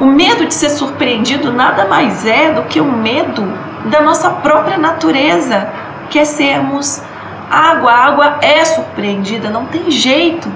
O 0.00 0.06
medo 0.06 0.46
de 0.46 0.54
ser 0.54 0.70
surpreendido 0.70 1.52
nada 1.52 1.84
mais 1.84 2.24
é 2.24 2.52
do 2.52 2.62
que 2.62 2.80
o 2.80 2.90
medo 2.90 3.52
da 3.84 4.00
nossa 4.00 4.30
própria 4.30 4.78
natureza, 4.78 5.68
que 6.08 6.18
é 6.18 6.24
sermos 6.24 7.02
água. 7.50 7.92
A 7.92 8.06
água 8.06 8.38
é 8.40 8.64
surpreendida, 8.64 9.50
não 9.50 9.66
tem 9.66 9.90
jeito. 9.90 10.50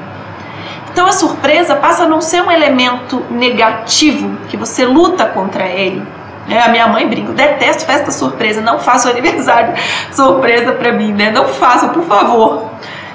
Então 0.94 1.08
a 1.08 1.12
surpresa 1.12 1.74
passa 1.74 2.04
a 2.04 2.06
não 2.06 2.20
ser 2.20 2.40
um 2.40 2.52
elemento 2.52 3.20
negativo 3.28 4.36
que 4.48 4.56
você 4.56 4.86
luta 4.86 5.24
contra 5.24 5.66
ele. 5.66 6.00
É, 6.48 6.60
a 6.60 6.68
minha 6.68 6.86
mãe 6.86 7.04
brinca, 7.08 7.32
detesto 7.32 7.84
festa 7.84 8.12
surpresa, 8.12 8.60
não 8.60 8.78
faça 8.78 9.10
aniversário 9.10 9.74
surpresa 10.14 10.70
para 10.70 10.92
mim, 10.92 11.12
né? 11.12 11.32
Não 11.32 11.48
faça, 11.48 11.88
por 11.88 12.04
favor. 12.04 12.70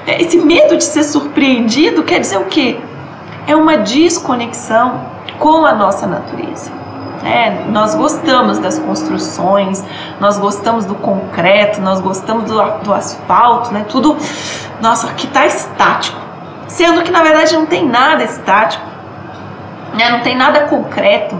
É, 0.06 0.22
esse 0.22 0.38
medo 0.40 0.76
de 0.76 0.84
ser 0.84 1.04
surpreendido 1.04 2.04
quer 2.04 2.20
dizer 2.20 2.38
o 2.40 2.46
quê? 2.46 2.82
É 3.48 3.56
uma 3.56 3.78
desconexão 3.78 5.00
com 5.40 5.66
a 5.66 5.74
nossa 5.74 6.06
natureza. 6.06 6.72
É, 7.24 7.64
nós 7.70 7.96
gostamos 7.96 8.60
das 8.60 8.78
construções, 8.78 9.86
nós 10.20 10.38
gostamos 10.38 10.84
do 10.84 10.96
concreto, 10.96 11.80
nós 11.80 12.02
gostamos 12.02 12.44
do, 12.44 12.62
do 12.84 12.94
asfalto, 12.94 13.74
né? 13.74 13.86
Tudo, 13.88 14.18
nossa, 14.82 15.14
que 15.14 15.28
tá 15.28 15.46
estático 15.46 16.29
sendo 16.70 17.02
que 17.02 17.12
na 17.12 17.22
verdade 17.22 17.54
não 17.56 17.66
tem 17.66 17.86
nada 17.86 18.24
estático, 18.24 18.86
né? 19.94 20.10
não 20.10 20.22
tem 20.22 20.38
nada 20.38 20.62
concreto. 20.62 21.38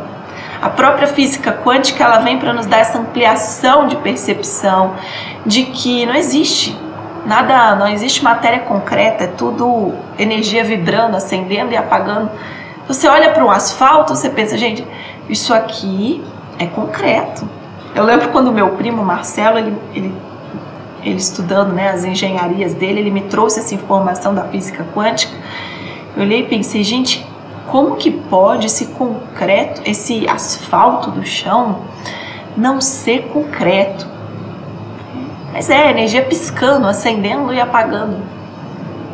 A 0.62 0.70
própria 0.70 1.08
física 1.08 1.54
quântica 1.54 2.04
ela 2.04 2.18
vem 2.18 2.38
para 2.38 2.52
nos 2.52 2.66
dar 2.66 2.80
essa 2.80 2.98
ampliação 2.98 3.88
de 3.88 3.96
percepção 3.98 4.96
de 5.46 5.64
que 5.64 6.06
não 6.06 6.16
existe 6.16 6.78
nada, 7.26 7.76
não 7.76 7.88
existe 7.88 8.22
matéria 8.24 8.60
concreta, 8.60 9.24
é 9.24 9.28
tudo 9.28 9.94
energia 10.18 10.64
vibrando, 10.66 11.16
acendendo 11.16 11.72
e 11.72 11.78
apagando. 11.78 12.30
Você 12.88 13.08
olha 13.08 13.32
para 13.32 13.46
um 13.46 13.52
asfalto, 13.52 14.16
você 14.16 14.30
pensa, 14.30 14.58
gente, 14.58 14.86
isso 15.30 15.54
aqui 15.54 16.22
é 16.58 16.66
concreto. 16.66 17.48
Eu 17.96 18.04
lembro 18.04 18.30
quando 18.30 18.52
meu 18.52 18.72
primo 18.72 19.04
Marcelo, 19.04 19.60
ele, 19.60 19.78
ele 19.94 20.14
ele 21.04 21.18
estudando 21.18 21.74
né, 21.74 21.90
as 21.90 22.04
engenharias 22.04 22.74
dele, 22.74 23.00
ele 23.00 23.12
me 23.12 23.22
trouxe 23.22 23.60
essa 23.60 23.74
informação 23.74 24.34
da 24.34 24.44
física 24.46 24.86
quântica. 24.94 25.34
Eu 26.16 26.24
olhei 26.24 26.42
e 26.42 26.48
pensei, 26.48 26.84
gente, 26.84 27.26
como 27.68 27.96
que 27.96 28.10
pode 28.10 28.66
esse 28.66 28.88
concreto, 28.88 29.82
esse 29.86 30.28
asfalto 30.28 31.12
do 31.12 31.26
chão 31.26 31.80
não 32.58 32.82
ser 32.82 33.28
concreto? 33.34 34.08
Mas 35.54 35.70
é 35.70 35.90
energia 35.90 36.24
piscando, 36.24 36.88
acendendo 36.88 37.54
e 37.54 37.60
apagando. 37.60 38.18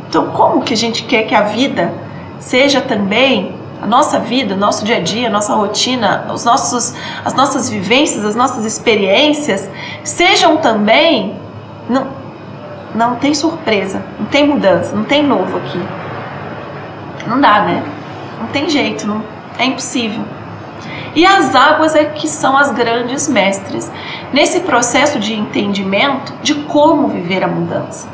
Então, 0.08 0.28
como 0.32 0.62
que 0.62 0.74
a 0.74 0.78
gente 0.78 1.04
quer 1.04 1.24
que 1.24 1.36
a 1.36 1.42
vida 1.42 1.94
seja 2.40 2.82
também 2.82 3.54
a 3.82 3.86
nossa 3.86 4.20
vida, 4.20 4.56
o 4.56 4.58
nosso 4.58 4.86
dia 4.86 4.98
a 4.98 5.00
dia, 5.00 5.28
a 5.28 5.30
nossa 5.30 5.54
rotina, 5.54 6.28
os 6.34 6.44
nossos, 6.44 6.94
as 7.24 7.34
nossas 7.34 7.70
vivências, 7.70 8.24
as 8.24 8.36
nossas 8.36 8.66
experiências 8.66 9.70
sejam 10.04 10.58
também. 10.58 11.36
Não, 11.90 12.08
não 12.94 13.16
tem 13.16 13.34
surpresa, 13.34 14.04
não 14.20 14.26
tem 14.26 14.48
mudança, 14.48 14.96
não 14.96 15.04
tem 15.04 15.24
novo 15.24 15.58
aqui. 15.58 15.82
Não 17.28 17.40
dá, 17.40 17.62
né? 17.62 17.84
Não 18.40 18.48
tem 18.48 18.70
jeito, 18.70 19.08
não, 19.08 19.24
é 19.58 19.66
impossível. 19.66 20.24
E 21.16 21.26
as 21.26 21.56
águas 21.56 21.96
é 21.96 22.04
que 22.06 22.28
são 22.28 22.58
as 22.58 22.72
grandes 22.72 23.28
mestres 23.30 23.92
nesse 24.34 24.62
processo 24.62 25.18
de 25.18 25.34
entendimento 25.34 26.34
de 26.42 26.56
como 26.56 27.08
viver 27.08 27.44
a 27.44 27.48
mudança. 27.48 28.08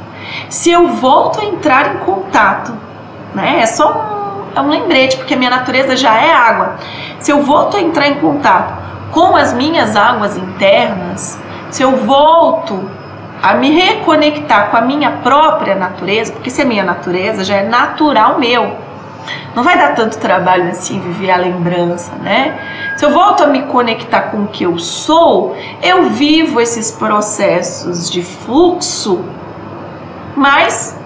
Se 0.50 0.72
eu 0.72 0.88
volto 0.90 1.42
a 1.42 1.46
entrar 1.46 1.96
em 1.96 1.98
contato, 2.00 2.74
né? 3.34 3.60
É 3.62 3.66
só 3.66 3.92
um, 3.92 4.58
é 4.58 4.62
um 4.62 4.70
lembrete, 4.70 5.18
porque 5.18 5.34
a 5.34 5.38
minha 5.38 5.50
natureza 5.50 5.96
já 5.96 6.16
é 6.16 6.32
água. 6.32 6.76
Se 7.20 7.32
eu 7.32 7.42
volto 7.42 7.78
a 7.78 7.82
entrar 7.82 8.08
em 8.08 8.16
contato 8.16 8.74
com 9.12 9.36
as 9.36 9.54
minhas 9.54 9.96
águas 9.96 10.38
internas, 10.38 11.40
se 11.70 11.82
eu 11.82 11.98
volto 11.98 12.90
a 13.42 13.56
me 13.56 13.72
reconectar 13.72 14.70
com 14.70 14.78
a 14.78 14.82
minha 14.82 15.12
própria 15.12 15.76
natureza, 15.76 16.32
porque 16.32 16.50
se 16.50 16.62
é 16.62 16.66
minha 16.66 16.84
natureza, 16.84 17.44
já 17.44 17.56
é 17.56 17.64
natural 17.64 18.40
meu. 18.40 18.76
Não 19.56 19.64
vai 19.64 19.78
dar 19.78 19.94
tanto 19.96 20.18
trabalho 20.18 20.70
assim 20.70 21.00
viver 21.00 21.32
a 21.32 21.38
lembrança, 21.38 22.14
né? 22.22 22.58
Se 22.98 23.06
eu 23.06 23.12
volto 23.12 23.44
a 23.44 23.48
me 23.48 23.64
conectar 23.64 24.24
com 24.24 24.44
o 24.44 24.48
que 24.48 24.64
eu 24.64 24.78
sou, 24.78 25.56
eu 25.82 26.10
vivo 26.10 26.62
esses 26.62 26.92
processos 26.92 28.10
de 28.10 28.22
fluxo, 28.22 29.26
mas 30.36 30.98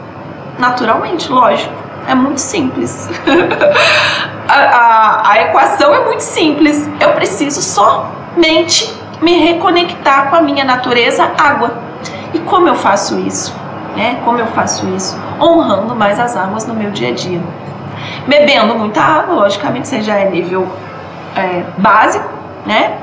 naturalmente, 0.60 1.32
lógico. 1.32 1.74
É 2.08 2.13
muito 2.13 2.39
simples. 2.39 3.10
a, 4.48 4.54
a, 4.54 5.32
a 5.32 5.42
equação 5.42 5.94
é 5.94 6.06
muito 6.06 6.20
simples. 6.22 6.88
Eu 7.00 7.13
preciso 7.13 7.62
somente 7.63 8.94
me 9.22 9.39
reconectar 9.39 10.30
com 10.30 10.36
a 10.36 10.42
minha 10.42 10.63
natureza 10.63 11.32
água. 11.38 11.72
E 12.36 12.39
como 12.39 12.68
eu 12.68 12.75
faço 12.75 13.18
isso? 13.18 13.56
Né? 13.96 14.20
Como 14.25 14.38
eu 14.38 14.48
faço 14.48 14.86
isso? 14.89 15.18
Honrando 15.39 15.96
mais 15.96 16.20
as 16.20 16.36
águas 16.36 16.68
no 16.68 16.74
meu 16.74 16.92
dia 16.92 17.10
a 17.10 17.13
dia. 17.13 17.42
Bebendo 18.27 18.75
muita 18.75 19.01
água, 19.01 19.36
logicamente, 19.36 19.88
você 19.88 20.01
já 20.01 20.15
é 20.15 20.30
nível 20.30 20.68
é, 21.34 21.63
básico, 21.77 22.30
né? 22.65 22.98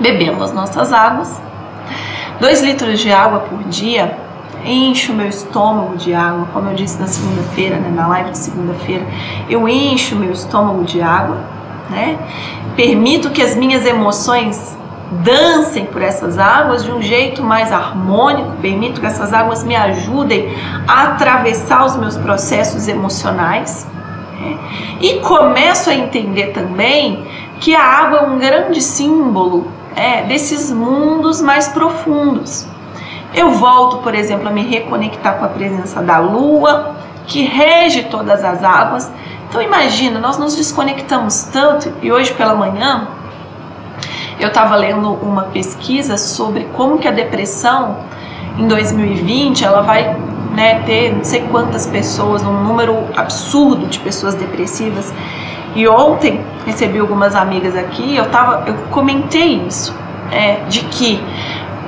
Bebendo 0.00 0.42
as 0.42 0.52
nossas 0.52 0.92
águas. 0.92 1.40
Dois 2.40 2.60
litros 2.60 2.98
de 2.98 3.12
água 3.12 3.40
por 3.40 3.62
dia 3.64 4.16
enche 4.64 5.12
o 5.12 5.14
meu 5.14 5.28
estômago 5.28 5.96
de 5.96 6.12
água, 6.12 6.48
como 6.52 6.68
eu 6.68 6.74
disse 6.74 7.00
na 7.00 7.06
segunda-feira, 7.06 7.76
né, 7.76 7.92
na 7.94 8.08
live 8.08 8.30
de 8.30 8.38
segunda-feira, 8.38 9.04
eu 9.48 9.68
encho 9.68 10.16
o 10.16 10.18
meu 10.18 10.32
estômago 10.32 10.82
de 10.82 11.00
água, 11.00 11.36
né? 11.90 12.18
Permito 12.74 13.30
que 13.30 13.40
as 13.40 13.54
minhas 13.54 13.86
emoções 13.86 14.76
dancem 15.22 15.84
por 15.86 16.00
essas 16.00 16.38
águas 16.38 16.84
de 16.84 16.90
um 16.90 17.02
jeito 17.02 17.42
mais 17.42 17.70
harmônico, 17.70 18.52
permito 18.62 19.00
que 19.00 19.06
essas 19.06 19.32
águas 19.32 19.62
me 19.62 19.76
ajudem 19.76 20.48
a 20.88 21.04
atravessar 21.08 21.84
os 21.84 21.96
meus 21.96 22.16
processos 22.16 22.88
emocionais. 22.88 23.86
Né? 24.40 24.58
E 25.00 25.20
começo 25.20 25.90
a 25.90 25.94
entender 25.94 26.48
também 26.48 27.26
que 27.60 27.74
a 27.74 27.84
água 27.84 28.18
é 28.20 28.22
um 28.22 28.38
grande 28.38 28.80
símbolo 28.80 29.68
é, 29.94 30.22
desses 30.22 30.72
mundos 30.72 31.40
mais 31.40 31.68
profundos. 31.68 32.66
Eu 33.34 33.50
volto, 33.50 33.98
por 33.98 34.14
exemplo, 34.14 34.48
a 34.48 34.50
me 34.50 34.62
reconectar 34.62 35.38
com 35.38 35.44
a 35.44 35.48
presença 35.48 36.02
da 36.02 36.18
lua, 36.18 36.96
que 37.26 37.42
rege 37.44 38.04
todas 38.04 38.44
as 38.44 38.64
águas. 38.64 39.10
Então 39.48 39.62
imagina, 39.62 40.18
nós 40.18 40.38
nos 40.38 40.56
desconectamos 40.56 41.44
tanto 41.44 41.92
e 42.02 42.10
hoje 42.10 42.32
pela 42.34 42.54
manhã 42.54 43.08
eu 44.38 44.48
estava 44.48 44.74
lendo 44.76 45.12
uma 45.14 45.44
pesquisa 45.44 46.16
sobre 46.16 46.64
como 46.72 46.98
que 46.98 47.08
a 47.08 47.12
depressão 47.12 47.98
em 48.58 48.66
2020 48.66 49.64
ela 49.64 49.82
vai 49.82 50.16
né, 50.54 50.80
ter 50.84 51.14
não 51.14 51.24
sei 51.24 51.42
quantas 51.50 51.86
pessoas, 51.86 52.42
um 52.42 52.62
número 52.62 53.06
absurdo 53.16 53.86
de 53.86 53.98
pessoas 53.98 54.34
depressivas. 54.34 55.12
E 55.74 55.88
ontem 55.88 56.40
recebi 56.66 56.98
algumas 56.98 57.34
amigas 57.34 57.74
aqui, 57.74 58.14
eu 58.14 58.28
tava, 58.30 58.64
eu 58.66 58.74
comentei 58.90 59.62
isso, 59.66 59.94
é, 60.30 60.60
de 60.68 60.80
que 60.80 61.22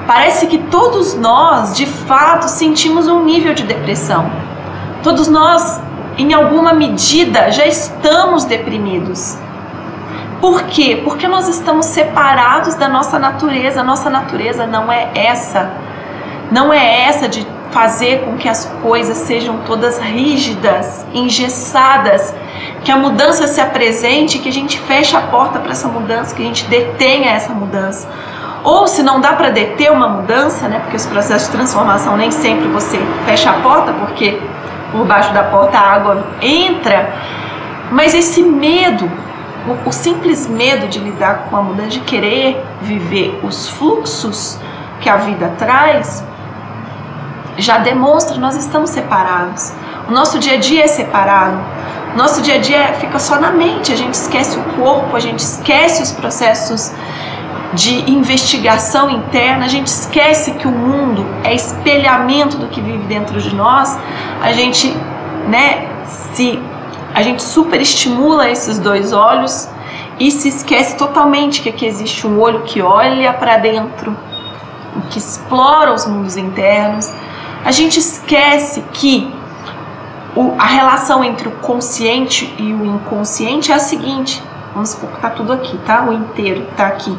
parece 0.06 0.46
que 0.46 0.58
todos 0.58 1.14
nós, 1.14 1.76
de 1.76 1.84
fato, 1.84 2.48
sentimos 2.48 3.08
um 3.08 3.24
nível 3.24 3.52
de 3.52 3.62
depressão. 3.62 4.30
Todos 5.02 5.28
nós, 5.28 5.82
em 6.16 6.32
alguma 6.32 6.72
medida, 6.72 7.50
já 7.50 7.66
estamos 7.66 8.44
deprimidos. 8.44 9.36
Por 10.40 10.64
quê? 10.64 11.00
Porque 11.04 11.26
nós 11.26 11.48
estamos 11.48 11.86
separados 11.86 12.74
da 12.74 12.88
nossa 12.88 13.18
natureza. 13.18 13.82
Nossa 13.82 14.10
natureza 14.10 14.66
não 14.66 14.90
é 14.90 15.10
essa. 15.14 15.70
Não 16.50 16.72
é 16.72 17.02
essa 17.06 17.28
de 17.28 17.46
fazer 17.70 18.20
com 18.24 18.36
que 18.36 18.48
as 18.48 18.66
coisas 18.80 19.16
sejam 19.18 19.58
todas 19.66 19.98
rígidas, 19.98 21.04
engessadas, 21.12 22.32
que 22.84 22.92
a 22.92 22.96
mudança 22.96 23.48
se 23.48 23.60
apresente, 23.60 24.38
que 24.38 24.48
a 24.48 24.52
gente 24.52 24.78
feche 24.78 25.16
a 25.16 25.20
porta 25.20 25.58
para 25.58 25.72
essa 25.72 25.88
mudança, 25.88 26.34
que 26.34 26.42
a 26.42 26.46
gente 26.46 26.66
detenha 26.66 27.32
essa 27.32 27.52
mudança. 27.52 28.08
Ou 28.62 28.86
se 28.86 29.02
não 29.02 29.20
dá 29.20 29.32
para 29.32 29.50
deter 29.50 29.90
uma 29.90 30.08
mudança, 30.08 30.68
né? 30.68 30.78
Porque 30.80 30.96
os 30.96 31.04
processos 31.04 31.48
de 31.48 31.56
transformação 31.56 32.16
nem 32.16 32.30
sempre 32.30 32.68
você 32.68 32.98
fecha 33.26 33.50
a 33.50 33.54
porta, 33.54 33.92
porque 33.92 34.40
por 34.92 35.04
baixo 35.04 35.32
da 35.34 35.42
porta 35.42 35.76
a 35.76 35.94
água 35.94 36.24
entra. 36.40 37.12
Mas 37.90 38.14
esse 38.14 38.42
medo 38.42 39.10
o, 39.66 39.88
o 39.88 39.92
simples 39.92 40.46
medo 40.46 40.88
de 40.88 40.98
lidar 40.98 41.46
com 41.48 41.56
a 41.56 41.62
mudança, 41.62 41.90
de 41.90 42.00
querer 42.00 42.62
viver 42.82 43.40
os 43.42 43.68
fluxos 43.68 44.58
que 45.00 45.08
a 45.08 45.16
vida 45.16 45.52
traz, 45.58 46.24
já 47.56 47.78
demonstra 47.78 48.34
que 48.34 48.40
nós 48.40 48.56
estamos 48.56 48.90
separados. 48.90 49.72
O 50.08 50.12
nosso 50.12 50.38
dia 50.38 50.54
a 50.54 50.56
dia 50.56 50.84
é 50.84 50.86
separado. 50.86 51.58
Nosso 52.16 52.42
dia 52.42 52.56
a 52.56 52.58
dia 52.58 52.94
fica 52.94 53.18
só 53.18 53.40
na 53.40 53.50
mente, 53.50 53.92
a 53.92 53.96
gente 53.96 54.14
esquece 54.14 54.58
o 54.58 54.62
corpo, 54.80 55.16
a 55.16 55.20
gente 55.20 55.40
esquece 55.40 56.02
os 56.02 56.12
processos 56.12 56.92
de 57.72 58.08
investigação 58.08 59.10
interna, 59.10 59.64
a 59.64 59.68
gente 59.68 59.88
esquece 59.88 60.52
que 60.52 60.68
o 60.68 60.70
mundo 60.70 61.26
é 61.42 61.52
espelhamento 61.52 62.56
do 62.56 62.68
que 62.68 62.80
vive 62.80 63.04
dentro 63.08 63.40
de 63.40 63.52
nós, 63.54 63.98
a 64.40 64.52
gente, 64.52 64.96
né, 65.48 65.88
se 66.06 66.60
a 67.14 67.22
gente 67.22 67.44
superestimula 67.44 68.50
esses 68.50 68.80
dois 68.80 69.12
olhos 69.12 69.68
e 70.18 70.32
se 70.32 70.48
esquece 70.48 70.96
totalmente 70.96 71.62
que 71.62 71.68
aqui 71.68 71.86
existe 71.86 72.26
um 72.26 72.40
olho 72.40 72.62
que 72.62 72.82
olha 72.82 73.32
para 73.32 73.56
dentro, 73.56 74.16
que 75.10 75.18
explora 75.18 75.94
os 75.94 76.04
mundos 76.06 76.36
internos. 76.36 77.12
A 77.64 77.70
gente 77.70 78.00
esquece 78.00 78.82
que 78.92 79.32
o, 80.34 80.54
a 80.58 80.66
relação 80.66 81.22
entre 81.22 81.46
o 81.46 81.52
consciente 81.52 82.52
e 82.58 82.74
o 82.74 82.84
inconsciente 82.84 83.70
é 83.70 83.76
a 83.76 83.78
seguinte. 83.78 84.42
Vamos 84.74 84.88
supor 84.90 85.10
que 85.10 85.20
tá 85.20 85.30
tudo 85.30 85.52
aqui, 85.52 85.78
tá? 85.86 86.04
O 86.04 86.12
inteiro 86.12 86.66
tá 86.76 86.88
aqui. 86.88 87.16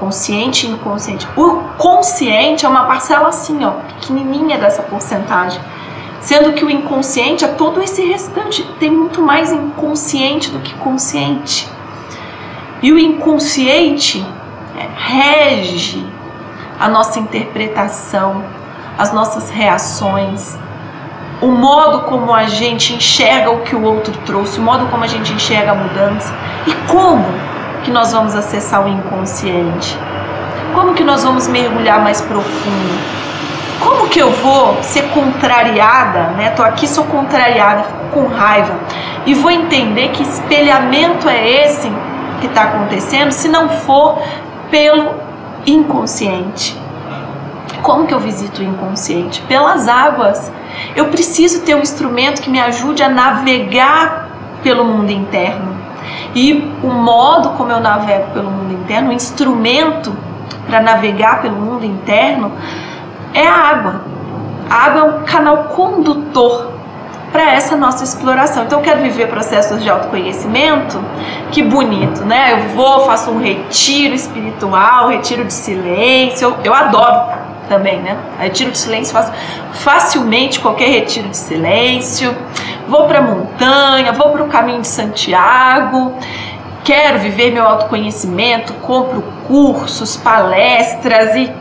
Consciente 0.00 0.66
e 0.66 0.70
inconsciente. 0.70 1.28
O 1.36 1.60
consciente 1.78 2.66
é 2.66 2.68
uma 2.68 2.86
parcela 2.86 3.28
assim, 3.28 3.64
ó, 3.64 3.70
pequenininha 3.70 4.58
dessa 4.58 4.82
porcentagem 4.82 5.60
Sendo 6.20 6.52
que 6.52 6.64
o 6.64 6.70
inconsciente 6.70 7.44
é 7.44 7.48
todo 7.48 7.80
esse 7.82 8.04
restante, 8.04 8.62
tem 8.80 8.90
muito 8.90 9.22
mais 9.22 9.52
inconsciente 9.52 10.50
do 10.50 10.58
que 10.60 10.74
consciente. 10.74 11.68
E 12.82 12.92
o 12.92 12.98
inconsciente 12.98 14.24
é, 14.76 14.88
rege 14.94 16.04
a 16.78 16.88
nossa 16.88 17.18
interpretação, 17.18 18.44
as 18.98 19.12
nossas 19.12 19.50
reações, 19.50 20.58
o 21.40 21.48
modo 21.48 22.00
como 22.02 22.32
a 22.32 22.46
gente 22.46 22.94
enxerga 22.94 23.50
o 23.50 23.60
que 23.60 23.76
o 23.76 23.82
outro 23.82 24.12
trouxe, 24.24 24.58
o 24.58 24.62
modo 24.62 24.86
como 24.86 25.04
a 25.04 25.06
gente 25.06 25.32
enxerga 25.32 25.72
a 25.72 25.74
mudança. 25.74 26.34
E 26.66 26.72
como 26.90 27.24
que 27.84 27.90
nós 27.90 28.12
vamos 28.12 28.34
acessar 28.34 28.84
o 28.84 28.88
inconsciente? 28.88 29.98
Como 30.74 30.94
que 30.94 31.04
nós 31.04 31.22
vamos 31.24 31.46
mergulhar 31.46 32.02
mais 32.02 32.20
profundo? 32.20 33.25
Como 33.86 34.08
que 34.08 34.18
eu 34.18 34.32
vou 34.32 34.82
ser 34.82 35.02
contrariada, 35.10 36.30
né? 36.30 36.50
Tô 36.50 36.62
aqui, 36.64 36.88
sou 36.88 37.04
contrariada, 37.04 37.84
fico 37.84 38.06
com 38.12 38.26
raiva 38.26 38.74
e 39.24 39.32
vou 39.32 39.48
entender 39.48 40.08
que 40.08 40.24
espelhamento 40.24 41.28
é 41.28 41.48
esse 41.48 41.88
que 42.40 42.48
está 42.48 42.64
acontecendo 42.64 43.30
se 43.30 43.48
não 43.48 43.68
for 43.68 44.20
pelo 44.72 45.14
inconsciente. 45.64 46.76
Como 47.80 48.08
que 48.08 48.12
eu 48.12 48.18
visito 48.18 48.60
o 48.60 48.64
inconsciente? 48.64 49.40
Pelas 49.42 49.86
águas. 49.86 50.50
Eu 50.96 51.06
preciso 51.06 51.62
ter 51.62 51.76
um 51.76 51.80
instrumento 51.80 52.42
que 52.42 52.50
me 52.50 52.58
ajude 52.58 53.04
a 53.04 53.08
navegar 53.08 54.28
pelo 54.64 54.84
mundo 54.84 55.12
interno. 55.12 55.76
E 56.34 56.72
o 56.82 56.88
modo 56.88 57.50
como 57.50 57.70
eu 57.70 57.78
navego 57.78 58.32
pelo 58.32 58.50
mundo 58.50 58.74
interno, 58.74 59.10
o 59.10 59.12
instrumento 59.12 60.12
para 60.66 60.80
navegar 60.80 61.40
pelo 61.40 61.54
mundo 61.54 61.84
interno, 61.84 62.50
é 63.36 63.46
a 63.46 63.54
água. 63.54 64.00
A 64.68 64.74
água 64.74 65.00
é 65.00 65.04
um 65.04 65.24
canal 65.24 65.64
condutor 65.64 66.72
para 67.30 67.52
essa 67.52 67.76
nossa 67.76 68.02
exploração. 68.02 68.64
Então, 68.64 68.78
eu 68.78 68.82
quero 68.82 69.02
viver 69.02 69.28
processos 69.28 69.82
de 69.82 69.90
autoconhecimento. 69.90 71.04
Que 71.52 71.62
bonito, 71.62 72.24
né? 72.24 72.52
Eu 72.52 72.68
vou, 72.74 73.04
faço 73.04 73.30
um 73.30 73.38
retiro 73.38 74.14
espiritual, 74.14 75.08
retiro 75.08 75.44
de 75.44 75.52
silêncio. 75.52 76.48
Eu, 76.48 76.56
eu 76.64 76.74
adoro 76.74 77.36
também, 77.68 78.00
né? 78.00 78.16
Retiro 78.38 78.70
de 78.70 78.78
silêncio, 78.78 79.12
faço 79.12 79.32
facilmente 79.72 80.58
qualquer 80.60 80.88
retiro 80.88 81.28
de 81.28 81.36
silêncio. 81.36 82.34
Vou 82.88 83.06
para 83.06 83.18
a 83.18 83.22
montanha, 83.22 84.12
vou 84.12 84.30
para 84.30 84.42
o 84.42 84.48
caminho 84.48 84.80
de 84.80 84.88
Santiago. 84.88 86.14
Quero 86.84 87.18
viver 87.18 87.50
meu 87.50 87.66
autoconhecimento, 87.66 88.72
compro 88.74 89.22
cursos, 89.48 90.16
palestras 90.16 91.34
e, 91.34 91.52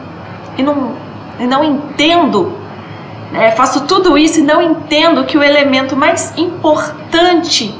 e, 0.57 0.63
não, 0.63 0.93
e 1.39 1.45
não 1.45 1.63
entendo 1.63 2.65
é, 3.35 3.51
faço 3.51 3.85
tudo 3.85 4.17
isso 4.17 4.39
e 4.39 4.43
não 4.43 4.61
entendo 4.61 5.25
que 5.25 5.37
o 5.37 5.43
elemento 5.43 5.95
mais 5.95 6.33
importante, 6.37 7.77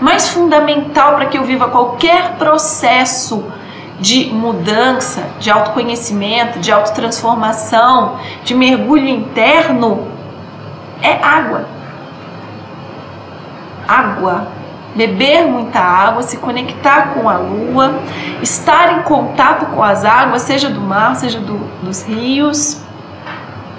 mais 0.00 0.30
fundamental 0.30 1.16
para 1.16 1.26
que 1.26 1.36
eu 1.36 1.44
viva 1.44 1.68
qualquer 1.68 2.36
processo 2.38 3.44
de 4.00 4.26
mudança, 4.32 5.22
de 5.38 5.50
autoconhecimento, 5.50 6.58
de 6.58 6.72
autotransformação, 6.72 8.18
de 8.42 8.54
mergulho 8.54 9.06
interno, 9.06 10.08
é 11.02 11.12
água. 11.22 11.66
Água. 13.86 14.48
Beber 14.94 15.46
muita 15.46 15.80
água, 15.80 16.22
se 16.22 16.36
conectar 16.36 17.14
com 17.14 17.28
a 17.28 17.36
lua, 17.36 17.98
estar 18.40 18.98
em 18.98 19.02
contato 19.02 19.66
com 19.66 19.82
as 19.82 20.04
águas, 20.04 20.42
seja 20.42 20.70
do 20.70 20.80
mar, 20.80 21.16
seja 21.16 21.40
do, 21.40 21.58
dos 21.82 22.04
rios, 22.04 22.83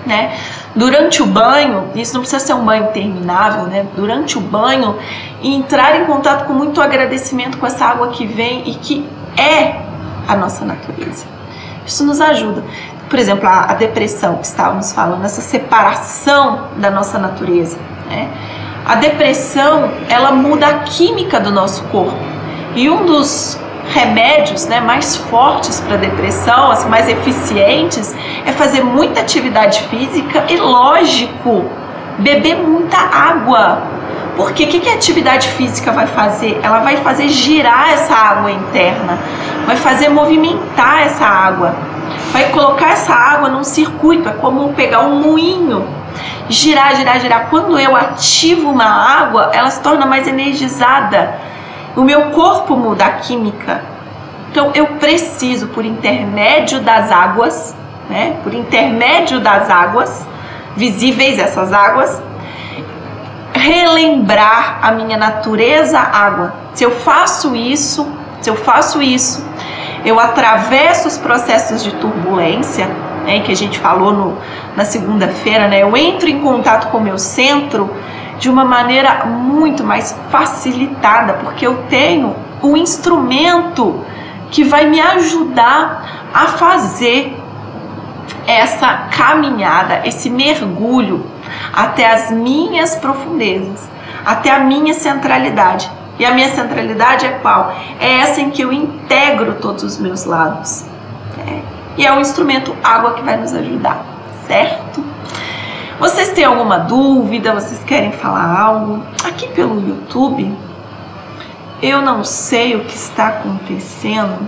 né? 0.06 0.38
Durante 0.76 1.24
o 1.24 1.26
banho, 1.26 1.90
isso 1.96 2.14
não 2.14 2.22
precisa 2.22 2.44
ser 2.44 2.54
um 2.54 2.64
banho 2.64 2.88
terminável, 2.88 3.64
né? 3.64 3.86
Durante 3.96 4.38
o 4.38 4.42
banho, 4.42 4.98
entrar 5.44 6.00
em 6.00 6.06
contato 6.06 6.46
com 6.46 6.54
muito 6.54 6.82
agradecimento 6.82 7.58
com 7.58 7.66
essa 7.66 7.86
água 7.86 8.10
que 8.10 8.26
vem 8.26 8.70
e 8.70 8.76
que 8.76 9.08
é 9.38 9.82
a 10.28 10.36
nossa 10.36 10.66
natureza. 10.66 11.26
Isso 11.86 12.06
nos 12.06 12.20
ajuda. 12.20 12.64
Por 13.10 13.20
exemplo, 13.20 13.48
a, 13.48 13.72
a 13.72 13.74
depressão 13.74 14.38
que 14.38 14.46
estávamos 14.46 14.92
falando, 14.92 15.24
essa 15.24 15.42
separação 15.42 16.68
da 16.78 16.90
nossa 16.90 17.18
natureza, 17.18 17.78
né? 18.10 18.30
A 18.86 18.96
depressão, 18.96 19.92
ela 20.08 20.32
muda 20.32 20.68
a 20.68 20.74
química 20.80 21.40
do 21.40 21.52
nosso 21.52 21.84
corpo. 21.86 22.18
E 22.76 22.88
um 22.90 23.06
dos 23.06 23.60
remédios 23.94 24.66
né, 24.66 24.80
mais 24.80 25.16
fortes 25.16 25.80
para 25.80 25.98
depressão, 25.98 26.72
assim, 26.72 26.90
mais 26.90 27.08
eficientes, 27.08 28.16
é 28.46 28.52
fazer 28.52 28.84
muita 28.84 29.22
atividade 29.22 29.82
física 29.84 30.46
e, 30.50 30.58
lógico, 30.58 31.66
beber 32.18 32.56
muita 32.56 32.98
água. 32.98 33.84
Porque 34.36 34.66
o 34.66 34.68
que, 34.68 34.80
que 34.80 34.90
a 34.90 34.94
atividade 34.96 35.48
física 35.50 35.92
vai 35.92 36.08
fazer? 36.08 36.60
Ela 36.62 36.80
vai 36.80 36.98
fazer 36.98 37.30
girar 37.30 37.94
essa 37.94 38.14
água 38.14 38.52
interna, 38.52 39.18
vai 39.66 39.78
fazer 39.78 40.10
movimentar 40.10 41.04
essa 41.04 41.26
água, 41.26 41.74
vai 42.34 42.50
colocar 42.50 42.92
essa 42.92 43.14
água 43.14 43.48
num 43.48 43.64
circuito, 43.64 44.28
é 44.28 44.34
como 44.34 44.74
pegar 44.74 45.02
um 45.02 45.22
moinho 45.22 45.88
girar, 46.50 46.96
girar, 46.96 47.20
girar. 47.20 47.48
Quando 47.50 47.80
eu 47.80 47.96
ativo 47.96 48.70
uma 48.70 48.86
água, 48.86 49.52
ela 49.54 49.70
se 49.70 49.82
torna 49.82 50.06
mais 50.06 50.28
energizada 50.28 51.36
o 51.96 52.04
meu 52.04 52.32
corpo 52.32 52.76
muda 52.76 53.06
a 53.06 53.12
química. 53.12 53.82
Então 54.52 54.72
eu 54.74 54.88
preciso, 55.00 55.68
por 55.68 55.86
intermédio 55.86 56.80
das 56.82 57.12
águas, 57.12 57.76
né? 58.10 58.38
Por 58.44 58.54
intermédio 58.54 59.40
das 59.40 59.70
águas, 59.70 60.26
visíveis 60.76 61.40
essas 61.40 61.74
águas, 61.74 62.22
relembrar 63.54 64.80
a 64.82 64.92
minha 64.92 65.18
natureza 65.18 66.00
água. 66.00 66.54
Se 66.74 66.84
eu 66.84 66.92
faço 66.92 67.56
isso, 67.56 68.08
se 68.42 68.50
eu 68.50 68.56
faço 68.56 69.02
isso, 69.02 69.46
eu 70.04 70.20
atravesso 70.20 71.08
os 71.08 71.18
processos 71.18 71.84
de 71.84 71.92
turbulência, 71.96 72.86
né, 73.26 73.40
que 73.40 73.52
a 73.52 73.56
gente 73.56 73.80
falou 73.80 74.14
no, 74.14 74.38
na 74.76 74.86
segunda-feira, 74.86 75.68
né? 75.68 75.82
Eu 75.82 75.98
entro 75.98 76.30
em 76.30 76.40
contato 76.42 76.90
com 76.92 77.00
o 77.00 77.02
meu 77.02 77.18
centro 77.18 77.90
de 78.38 78.50
uma 78.50 78.66
maneira 78.66 79.26
muito 79.26 79.84
mais 79.84 80.18
facilitada, 80.30 81.34
porque 81.34 81.66
eu 81.66 81.84
tenho 81.90 82.36
o 82.62 82.76
instrumento 82.76 84.04
que 84.52 84.64
vai 84.64 84.88
me 84.88 85.00
ajudar 85.00 86.30
a 86.34 86.48
fazer 86.48 87.38
essa 88.48 89.08
caminhada, 89.16 90.02
esse 90.06 90.30
mergulho 90.30 91.26
até 91.74 92.12
as 92.12 92.32
minhas 92.32 92.96
profundezas, 92.96 93.90
até 94.26 94.52
a 94.52 94.60
minha 94.60 94.94
centralidade. 94.94 95.90
E 96.18 96.26
a 96.26 96.32
minha 96.32 96.48
centralidade 96.50 97.26
é 97.26 97.32
qual? 97.42 97.76
É 98.00 98.20
essa 98.20 98.40
em 98.40 98.50
que 98.50 98.62
eu 98.62 98.72
integro 98.72 99.56
todos 99.56 99.84
os 99.84 99.98
meus 99.98 100.24
lados. 100.24 100.86
É. 101.46 101.60
E 101.98 102.06
é 102.06 102.14
o 102.14 102.20
instrumento 102.20 102.76
água 102.84 103.14
que 103.14 103.22
vai 103.22 103.36
nos 103.38 103.54
ajudar, 103.54 104.06
certo? 104.48 105.04
Vocês 106.00 106.32
têm 106.32 106.44
alguma 106.44 106.78
dúvida? 106.78 107.54
Vocês 107.54 107.82
querem 107.86 108.12
falar 108.12 108.60
algo? 108.60 109.02
Aqui 109.24 109.48
pelo 109.48 109.80
YouTube, 109.80 110.54
eu 111.82 112.02
não 112.02 112.22
sei 112.22 112.76
o 112.76 112.84
que 112.84 112.96
está 112.96 113.30
acontecendo. 113.30 114.46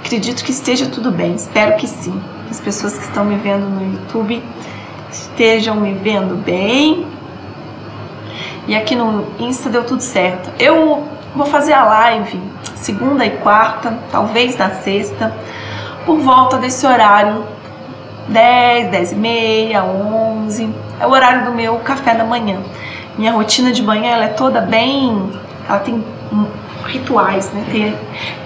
Acredito 0.00 0.42
que 0.42 0.50
esteja 0.50 0.86
tudo 0.86 1.12
bem, 1.12 1.34
espero 1.34 1.76
que 1.76 1.86
sim. 1.86 2.20
As 2.50 2.58
pessoas 2.60 2.98
que 2.98 3.04
estão 3.04 3.24
me 3.24 3.36
vendo 3.36 3.66
no 3.66 3.92
YouTube 3.92 4.42
estejam 5.08 5.76
me 5.76 5.94
vendo 5.94 6.34
bem. 6.34 7.06
E 8.66 8.74
aqui 8.74 8.96
no 8.96 9.24
Insta 9.38 9.70
deu 9.70 9.84
tudo 9.84 10.00
certo. 10.00 10.50
Eu 10.58 11.06
vou 11.36 11.46
fazer 11.46 11.74
a 11.74 11.84
live 11.84 12.40
segunda 12.74 13.24
e 13.24 13.30
quarta, 13.30 13.96
talvez 14.10 14.56
na 14.56 14.70
sexta, 14.70 15.32
por 16.04 16.18
volta 16.18 16.56
desse 16.56 16.86
horário 16.86 17.44
10, 18.28 18.90
10 18.90 19.12
e 19.12 19.16
meia, 19.16 19.84
11. 19.84 20.74
É 21.00 21.06
o 21.06 21.10
horário 21.10 21.44
do 21.44 21.52
meu 21.52 21.76
café 21.76 22.14
da 22.14 22.24
manhã. 22.24 22.58
Minha 23.16 23.32
rotina 23.32 23.72
de 23.72 23.82
manhã 23.82 24.12
ela 24.12 24.24
é 24.24 24.28
toda 24.28 24.60
bem. 24.60 25.30
Ela 25.68 25.78
tem 25.78 26.04
rituais, 26.86 27.52
né? 27.52 27.64
Tem, 27.70 27.94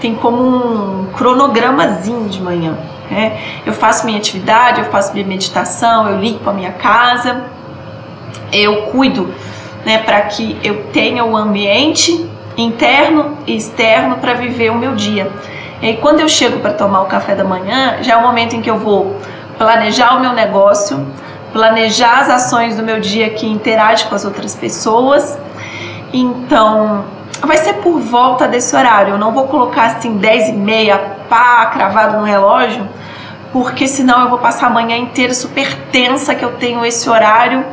tem 0.00 0.14
como 0.14 0.42
um 0.42 1.06
cronogramazinho 1.12 2.28
de 2.28 2.40
manhã. 2.40 2.76
Né? 3.10 3.38
Eu 3.66 3.72
faço 3.72 4.06
minha 4.06 4.18
atividade, 4.18 4.80
eu 4.80 4.86
faço 4.86 5.12
minha 5.12 5.26
meditação, 5.26 6.08
eu 6.08 6.18
limpo 6.18 6.48
a 6.48 6.52
minha 6.52 6.72
casa, 6.72 7.44
eu 8.52 8.82
cuido 8.86 9.32
né, 9.84 9.98
para 9.98 10.22
que 10.22 10.56
eu 10.62 10.84
tenha 10.92 11.24
o 11.24 11.36
ambiente 11.36 12.26
interno 12.56 13.38
e 13.46 13.56
externo 13.56 14.16
para 14.16 14.34
viver 14.34 14.70
o 14.70 14.74
meu 14.76 14.94
dia. 14.94 15.30
E 15.80 15.86
aí, 15.86 15.96
quando 15.96 16.20
eu 16.20 16.28
chego 16.28 16.60
para 16.60 16.72
tomar 16.72 17.02
o 17.02 17.06
café 17.06 17.34
da 17.34 17.42
manhã, 17.42 17.98
já 18.02 18.14
é 18.14 18.16
o 18.16 18.22
momento 18.22 18.54
em 18.54 18.62
que 18.62 18.70
eu 18.70 18.78
vou 18.78 19.16
planejar 19.62 20.16
o 20.16 20.20
meu 20.20 20.32
negócio, 20.32 21.06
planejar 21.52 22.22
as 22.22 22.30
ações 22.30 22.76
do 22.76 22.82
meu 22.82 22.98
dia 22.98 23.30
que 23.30 23.46
interage 23.46 24.06
com 24.06 24.14
as 24.16 24.24
outras 24.24 24.56
pessoas. 24.56 25.38
Então, 26.12 27.04
vai 27.40 27.56
ser 27.56 27.74
por 27.74 28.00
volta 28.00 28.48
desse 28.48 28.74
horário. 28.74 29.14
Eu 29.14 29.18
não 29.18 29.32
vou 29.32 29.46
colocar 29.46 29.84
assim 29.84 30.16
10 30.16 30.48
e 30.48 30.52
meia, 30.54 30.98
pá, 31.28 31.66
cravado 31.66 32.18
no 32.18 32.24
relógio, 32.24 32.88
porque 33.52 33.86
senão 33.86 34.22
eu 34.22 34.30
vou 34.30 34.38
passar 34.38 34.66
a 34.66 34.70
manhã 34.70 34.96
inteira 34.96 35.32
super 35.32 35.72
tensa 35.92 36.34
que 36.34 36.44
eu 36.44 36.54
tenho 36.54 36.84
esse 36.84 37.08
horário. 37.08 37.64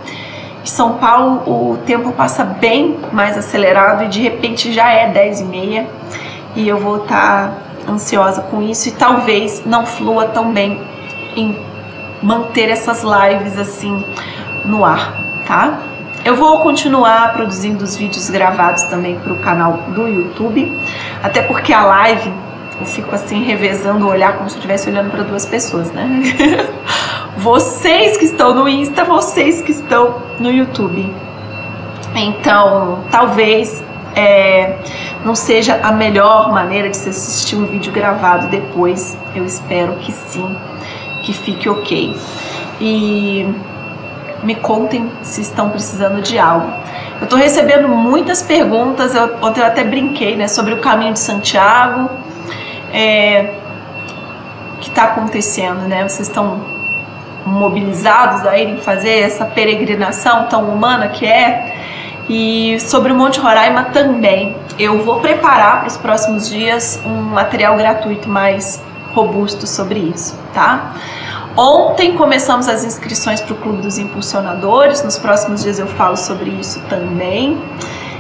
Em 0.62 0.67
São 0.67 0.93
Paulo 0.93 1.41
o 1.47 1.78
tempo 1.88 2.12
passa 2.12 2.43
bem 2.43 2.99
mais 3.12 3.36
acelerado 3.36 4.04
e 4.04 4.08
de 4.10 4.21
repente 4.21 4.71
já 4.71 4.91
é 4.91 5.08
10 5.08 5.41
e 5.41 5.43
meia 5.45 5.88
e 6.56 6.67
eu 6.67 6.78
vou 6.78 6.97
estar 6.97 7.47
tá 7.86 7.91
ansiosa 7.91 8.41
com 8.41 8.62
isso 8.62 8.89
e 8.89 8.91
talvez 8.91 9.65
não 9.65 9.88
flua 9.88 10.25
tão 10.25 10.52
bem 10.52 10.86
em 11.36 11.68
manter 12.21 12.69
essas 12.69 13.03
lives 13.03 13.58
assim 13.58 14.03
no 14.65 14.84
ar, 14.84 15.13
tá? 15.47 15.79
Eu 16.25 16.36
vou 16.36 16.60
continuar 16.60 17.34
produzindo 17.34 17.84
os 17.84 17.95
vídeos 17.95 18.29
gravados 18.29 18.84
também 18.84 19.17
para 19.19 19.32
o 19.32 19.38
canal 19.38 19.73
do 19.95 20.08
YouTube, 20.08 20.71
até 21.23 21.41
porque 21.41 21.71
a 21.71 21.86
live 21.86 22.32
eu 22.79 22.86
fico 22.86 23.13
assim 23.13 23.43
revezando 23.43 24.05
o 24.05 24.10
olhar 24.10 24.38
como 24.38 24.49
se 24.49 24.55
eu 24.55 24.60
estivesse 24.60 24.89
olhando 24.89 25.12
para 25.12 25.23
duas 25.23 25.45
pessoas, 25.45 25.91
né? 25.91 26.08
vocês 27.38 28.17
que 28.17 28.25
estão 28.25 28.53
no 28.53 28.67
Insta, 28.67 29.03
vocês 29.03 29.62
que 29.62 29.71
estão 29.71 30.21
no 30.39 30.51
YouTube. 30.51 31.13
Então, 32.15 33.03
talvez 33.12 33.84
é, 34.15 34.77
não 35.23 35.36
seja 35.36 35.79
a 35.84 35.91
melhor 35.91 36.51
maneira 36.51 36.89
de 36.89 36.97
se 36.97 37.10
assistir 37.10 37.55
um 37.55 37.65
vídeo 37.65 37.91
gravado 37.91 38.47
depois. 38.47 39.17
Eu 39.36 39.45
espero 39.45 39.93
que 39.95 40.12
sim 40.12 40.55
que 41.29 41.33
fique 41.33 41.69
ok. 41.69 42.15
E 42.81 43.47
me 44.41 44.55
contem 44.55 45.11
se 45.21 45.41
estão 45.41 45.69
precisando 45.69 46.21
de 46.21 46.39
algo. 46.39 46.71
Eu 47.19 47.25
estou 47.25 47.37
recebendo 47.37 47.87
muitas 47.87 48.41
perguntas, 48.41 49.13
eu, 49.13 49.35
ontem 49.41 49.59
eu 49.61 49.67
até 49.67 49.83
brinquei 49.83 50.35
né, 50.35 50.47
sobre 50.47 50.73
o 50.73 50.77
caminho 50.77 51.13
de 51.13 51.19
Santiago. 51.19 52.09
É, 52.91 53.53
que 54.81 54.89
está 54.89 55.03
acontecendo, 55.03 55.81
né? 55.87 56.07
Vocês 56.07 56.27
estão 56.27 56.61
mobilizados 57.45 58.47
a 58.47 58.57
irem 58.57 58.77
fazer 58.77 59.19
essa 59.19 59.45
peregrinação 59.45 60.47
tão 60.47 60.69
humana 60.69 61.09
que 61.09 61.25
é. 61.25 61.75
E 62.29 62.79
sobre 62.79 63.11
o 63.11 63.15
Monte 63.15 63.39
Roraima 63.39 63.85
também. 63.85 64.55
Eu 64.79 65.03
vou 65.03 65.19
preparar 65.19 65.79
para 65.79 65.87
os 65.87 65.97
próximos 65.97 66.49
dias 66.49 67.01
um 67.05 67.21
material 67.21 67.75
gratuito 67.75 68.29
mais 68.29 68.81
robusto 69.13 69.67
sobre 69.67 70.00
isso, 70.00 70.38
tá? 70.54 70.93
Ontem 71.58 72.15
começamos 72.15 72.67
as 72.69 72.86
inscrições 72.86 73.41
para 73.41 73.54
o 73.54 73.58
Clube 73.58 73.82
dos 73.82 73.98
Impulsionadores. 73.98 75.04
Nos 75.04 75.17
próximos 75.17 75.63
dias 75.63 75.80
eu 75.80 75.88
falo 75.88 76.15
sobre 76.15 76.52
isso 76.52 76.80
também. 76.88 77.62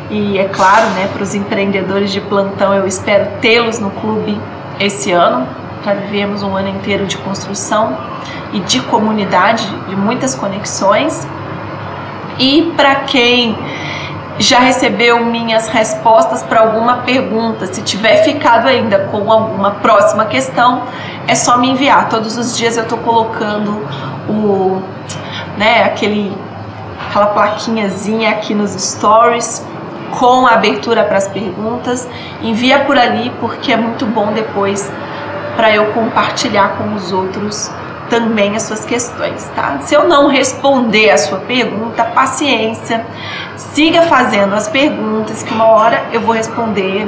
E 0.09 0.37
é 0.37 0.45
claro, 0.45 0.89
né, 0.89 1.07
para 1.13 1.21
os 1.21 1.35
empreendedores 1.35 2.11
de 2.11 2.19
plantão, 2.19 2.73
eu 2.73 2.87
espero 2.87 3.27
tê-los 3.39 3.79
no 3.79 3.91
clube 3.91 4.39
esse 4.79 5.11
ano, 5.11 5.47
para 5.83 5.93
vivermos 5.93 6.41
um 6.41 6.55
ano 6.55 6.69
inteiro 6.69 7.05
de 7.05 7.15
construção 7.17 7.95
e 8.51 8.59
de 8.59 8.81
comunidade, 8.81 9.65
de 9.87 9.95
muitas 9.95 10.33
conexões. 10.33 11.27
E 12.39 12.73
para 12.75 12.95
quem 12.95 13.55
já 14.39 14.59
recebeu 14.59 15.23
minhas 15.25 15.67
respostas 15.67 16.41
para 16.41 16.61
alguma 16.61 16.99
pergunta. 16.99 17.67
Se 17.67 17.81
tiver 17.81 18.23
ficado 18.23 18.67
ainda 18.67 18.99
com 19.11 19.29
alguma 19.29 19.71
próxima 19.71 20.25
questão, 20.25 20.83
é 21.27 21.35
só 21.35 21.57
me 21.57 21.69
enviar. 21.69 22.07
Todos 22.07 22.37
os 22.37 22.57
dias 22.57 22.77
eu 22.77 22.83
estou 22.83 22.97
colocando 22.99 23.85
o, 24.29 24.81
né, 25.57 25.83
aquele, 25.83 26.35
aquela 27.09 27.27
plaquinhazinha 27.27 28.29
aqui 28.31 28.55
nos 28.55 28.71
stories 28.71 29.67
com 30.17 30.47
a 30.47 30.53
abertura 30.53 31.03
para 31.03 31.17
as 31.17 31.27
perguntas. 31.27 32.07
Envia 32.41 32.79
por 32.79 32.97
ali 32.97 33.31
porque 33.41 33.73
é 33.73 33.77
muito 33.77 34.05
bom 34.05 34.31
depois 34.31 34.89
para 35.57 35.75
eu 35.75 35.87
compartilhar 35.87 36.77
com 36.77 36.93
os 36.93 37.11
outros 37.11 37.69
também 38.09 38.55
as 38.55 38.63
suas 38.63 38.83
questões, 38.85 39.49
tá? 39.55 39.79
Se 39.81 39.95
eu 39.95 40.07
não 40.07 40.27
responder 40.27 41.11
a 41.11 41.17
sua 41.17 41.39
pergunta, 41.39 42.03
paciência, 42.03 43.05
siga 43.55 44.03
fazendo 44.03 44.55
as 44.55 44.67
perguntas 44.67 45.43
que 45.43 45.53
uma 45.53 45.65
hora 45.65 46.03
eu 46.11 46.21
vou 46.21 46.33
responder 46.33 47.07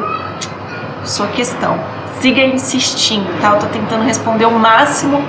sua 1.04 1.28
questão. 1.28 1.80
Siga 2.20 2.42
insistindo, 2.42 3.28
tá? 3.42 3.52
Eu 3.54 3.60
tô 3.60 3.66
tentando 3.68 4.04
responder 4.04 4.46
o 4.46 4.52
máximo 4.52 5.24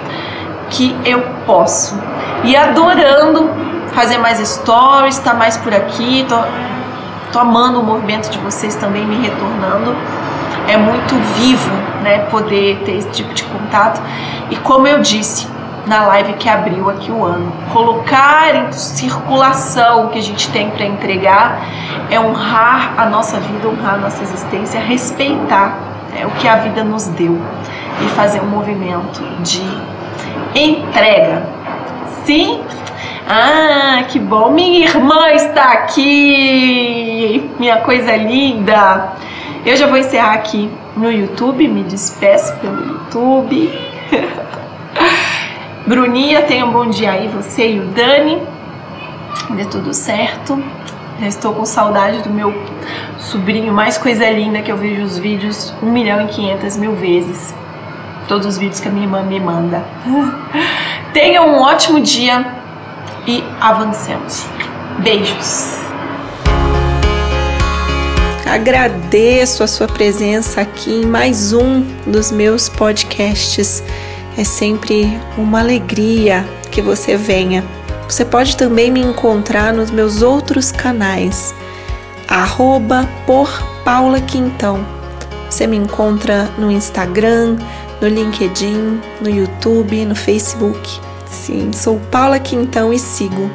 que 0.68 0.96
eu 1.04 1.22
posso. 1.46 1.98
E 2.44 2.54
adorando 2.54 3.50
fazer 3.92 4.18
mais 4.18 4.38
stories, 4.46 5.18
tá 5.18 5.34
mais 5.34 5.56
por 5.56 5.72
aqui, 5.72 6.24
tô, 6.28 6.36
tô 7.32 7.38
amando 7.38 7.80
o 7.80 7.82
movimento 7.82 8.30
de 8.30 8.38
vocês 8.38 8.74
também 8.74 9.04
me 9.04 9.16
retornando. 9.16 9.96
É 10.68 10.76
muito 10.76 11.14
vivo, 11.36 11.70
né, 12.02 12.20
poder 12.30 12.82
ter 12.84 12.96
esse 12.96 13.08
tipo 13.10 13.32
de 13.34 13.42
contato. 13.44 14.00
E 14.50 14.56
como 14.56 14.86
eu 14.86 15.00
disse, 15.00 15.46
na 15.86 16.06
live 16.06 16.34
que 16.34 16.48
abriu 16.48 16.88
aqui 16.90 17.10
o 17.10 17.24
ano. 17.24 17.52
Colocar 17.72 18.54
em 18.54 18.72
circulação 18.72 20.06
o 20.06 20.08
que 20.10 20.18
a 20.18 20.22
gente 20.22 20.50
tem 20.50 20.70
para 20.70 20.84
entregar 20.84 21.60
é 22.10 22.18
honrar 22.20 22.94
a 22.96 23.06
nossa 23.06 23.40
vida, 23.40 23.68
honrar 23.68 23.94
a 23.94 23.98
nossa 23.98 24.22
existência, 24.22 24.80
respeitar 24.80 25.78
né, 26.12 26.26
o 26.26 26.30
que 26.32 26.46
a 26.46 26.56
vida 26.56 26.84
nos 26.84 27.06
deu 27.08 27.38
e 28.04 28.08
fazer 28.10 28.40
um 28.40 28.46
movimento 28.46 29.22
de 29.42 29.62
entrega. 30.54 31.42
Sim? 32.24 32.62
Ah, 33.28 34.04
que 34.08 34.18
bom! 34.18 34.50
Minha 34.50 34.86
irmã 34.86 35.30
está 35.30 35.72
aqui! 35.72 37.50
Minha 37.58 37.78
coisa 37.78 38.16
linda! 38.16 39.12
Eu 39.64 39.76
já 39.76 39.86
vou 39.86 39.96
encerrar 39.96 40.32
aqui 40.32 40.68
no 40.96 41.10
YouTube, 41.10 41.66
me 41.68 41.84
despeço 41.84 42.54
pelo 42.56 42.84
YouTube. 42.84 43.72
Bruninha, 45.92 46.40
tenha 46.40 46.64
um 46.64 46.72
bom 46.72 46.88
dia 46.88 47.10
aí, 47.10 47.28
você 47.28 47.72
e 47.72 47.78
o 47.78 47.84
Dani. 47.88 48.40
Dê 49.50 49.66
tudo 49.66 49.92
certo. 49.92 50.58
Já 51.20 51.26
estou 51.26 51.52
com 51.52 51.66
saudade 51.66 52.22
do 52.22 52.30
meu 52.30 52.50
sobrinho, 53.18 53.74
mais 53.74 53.98
coisa 53.98 54.30
linda 54.30 54.62
que 54.62 54.72
eu 54.72 54.76
vejo 54.78 55.02
os 55.02 55.18
vídeos 55.18 55.70
1 55.82 55.92
milhão 55.92 56.22
e 56.22 56.28
500 56.28 56.78
mil 56.78 56.94
vezes. 56.94 57.54
Todos 58.26 58.46
os 58.46 58.56
vídeos 58.56 58.80
que 58.80 58.88
a 58.88 58.90
minha 58.90 59.04
irmã 59.04 59.22
me 59.22 59.38
manda. 59.38 59.84
Tenha 61.12 61.42
um 61.42 61.60
ótimo 61.60 62.00
dia 62.00 62.42
e 63.26 63.44
avancemos. 63.60 64.46
Beijos. 65.00 65.78
Agradeço 68.46 69.62
a 69.62 69.66
sua 69.66 69.88
presença 69.88 70.62
aqui 70.62 71.02
em 71.02 71.04
mais 71.04 71.52
um 71.52 71.82
dos 72.06 72.32
meus 72.32 72.70
podcasts. 72.70 73.82
É 74.36 74.44
sempre 74.44 75.18
uma 75.36 75.60
alegria 75.60 76.44
que 76.70 76.80
você 76.80 77.16
venha. 77.16 77.64
Você 78.08 78.24
pode 78.24 78.56
também 78.56 78.90
me 78.90 79.00
encontrar 79.00 79.72
nos 79.72 79.90
meus 79.90 80.22
outros 80.22 80.72
canais, 80.72 81.54
arroba 82.28 83.08
por 83.26 83.50
Paula 83.84 84.20
Quintão. 84.20 84.84
Você 85.48 85.66
me 85.66 85.76
encontra 85.76 86.44
no 86.56 86.70
Instagram, 86.70 87.58
no 88.00 88.08
LinkedIn, 88.08 89.00
no 89.20 89.28
YouTube, 89.28 90.04
no 90.04 90.14
Facebook. 90.14 91.00
Sim, 91.30 91.70
sou 91.72 92.00
Paula 92.10 92.38
Quintão 92.38 92.92
e 92.92 92.98
sigo 92.98 93.50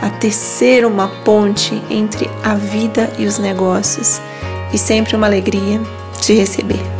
a 0.00 0.10
tecer 0.10 0.84
uma 0.84 1.08
ponte 1.24 1.82
entre 1.90 2.30
a 2.42 2.54
vida 2.54 3.10
e 3.18 3.26
os 3.26 3.38
negócios. 3.38 4.20
E 4.72 4.78
sempre 4.78 5.16
uma 5.16 5.26
alegria 5.26 5.80
te 6.20 6.34
receber. 6.34 6.97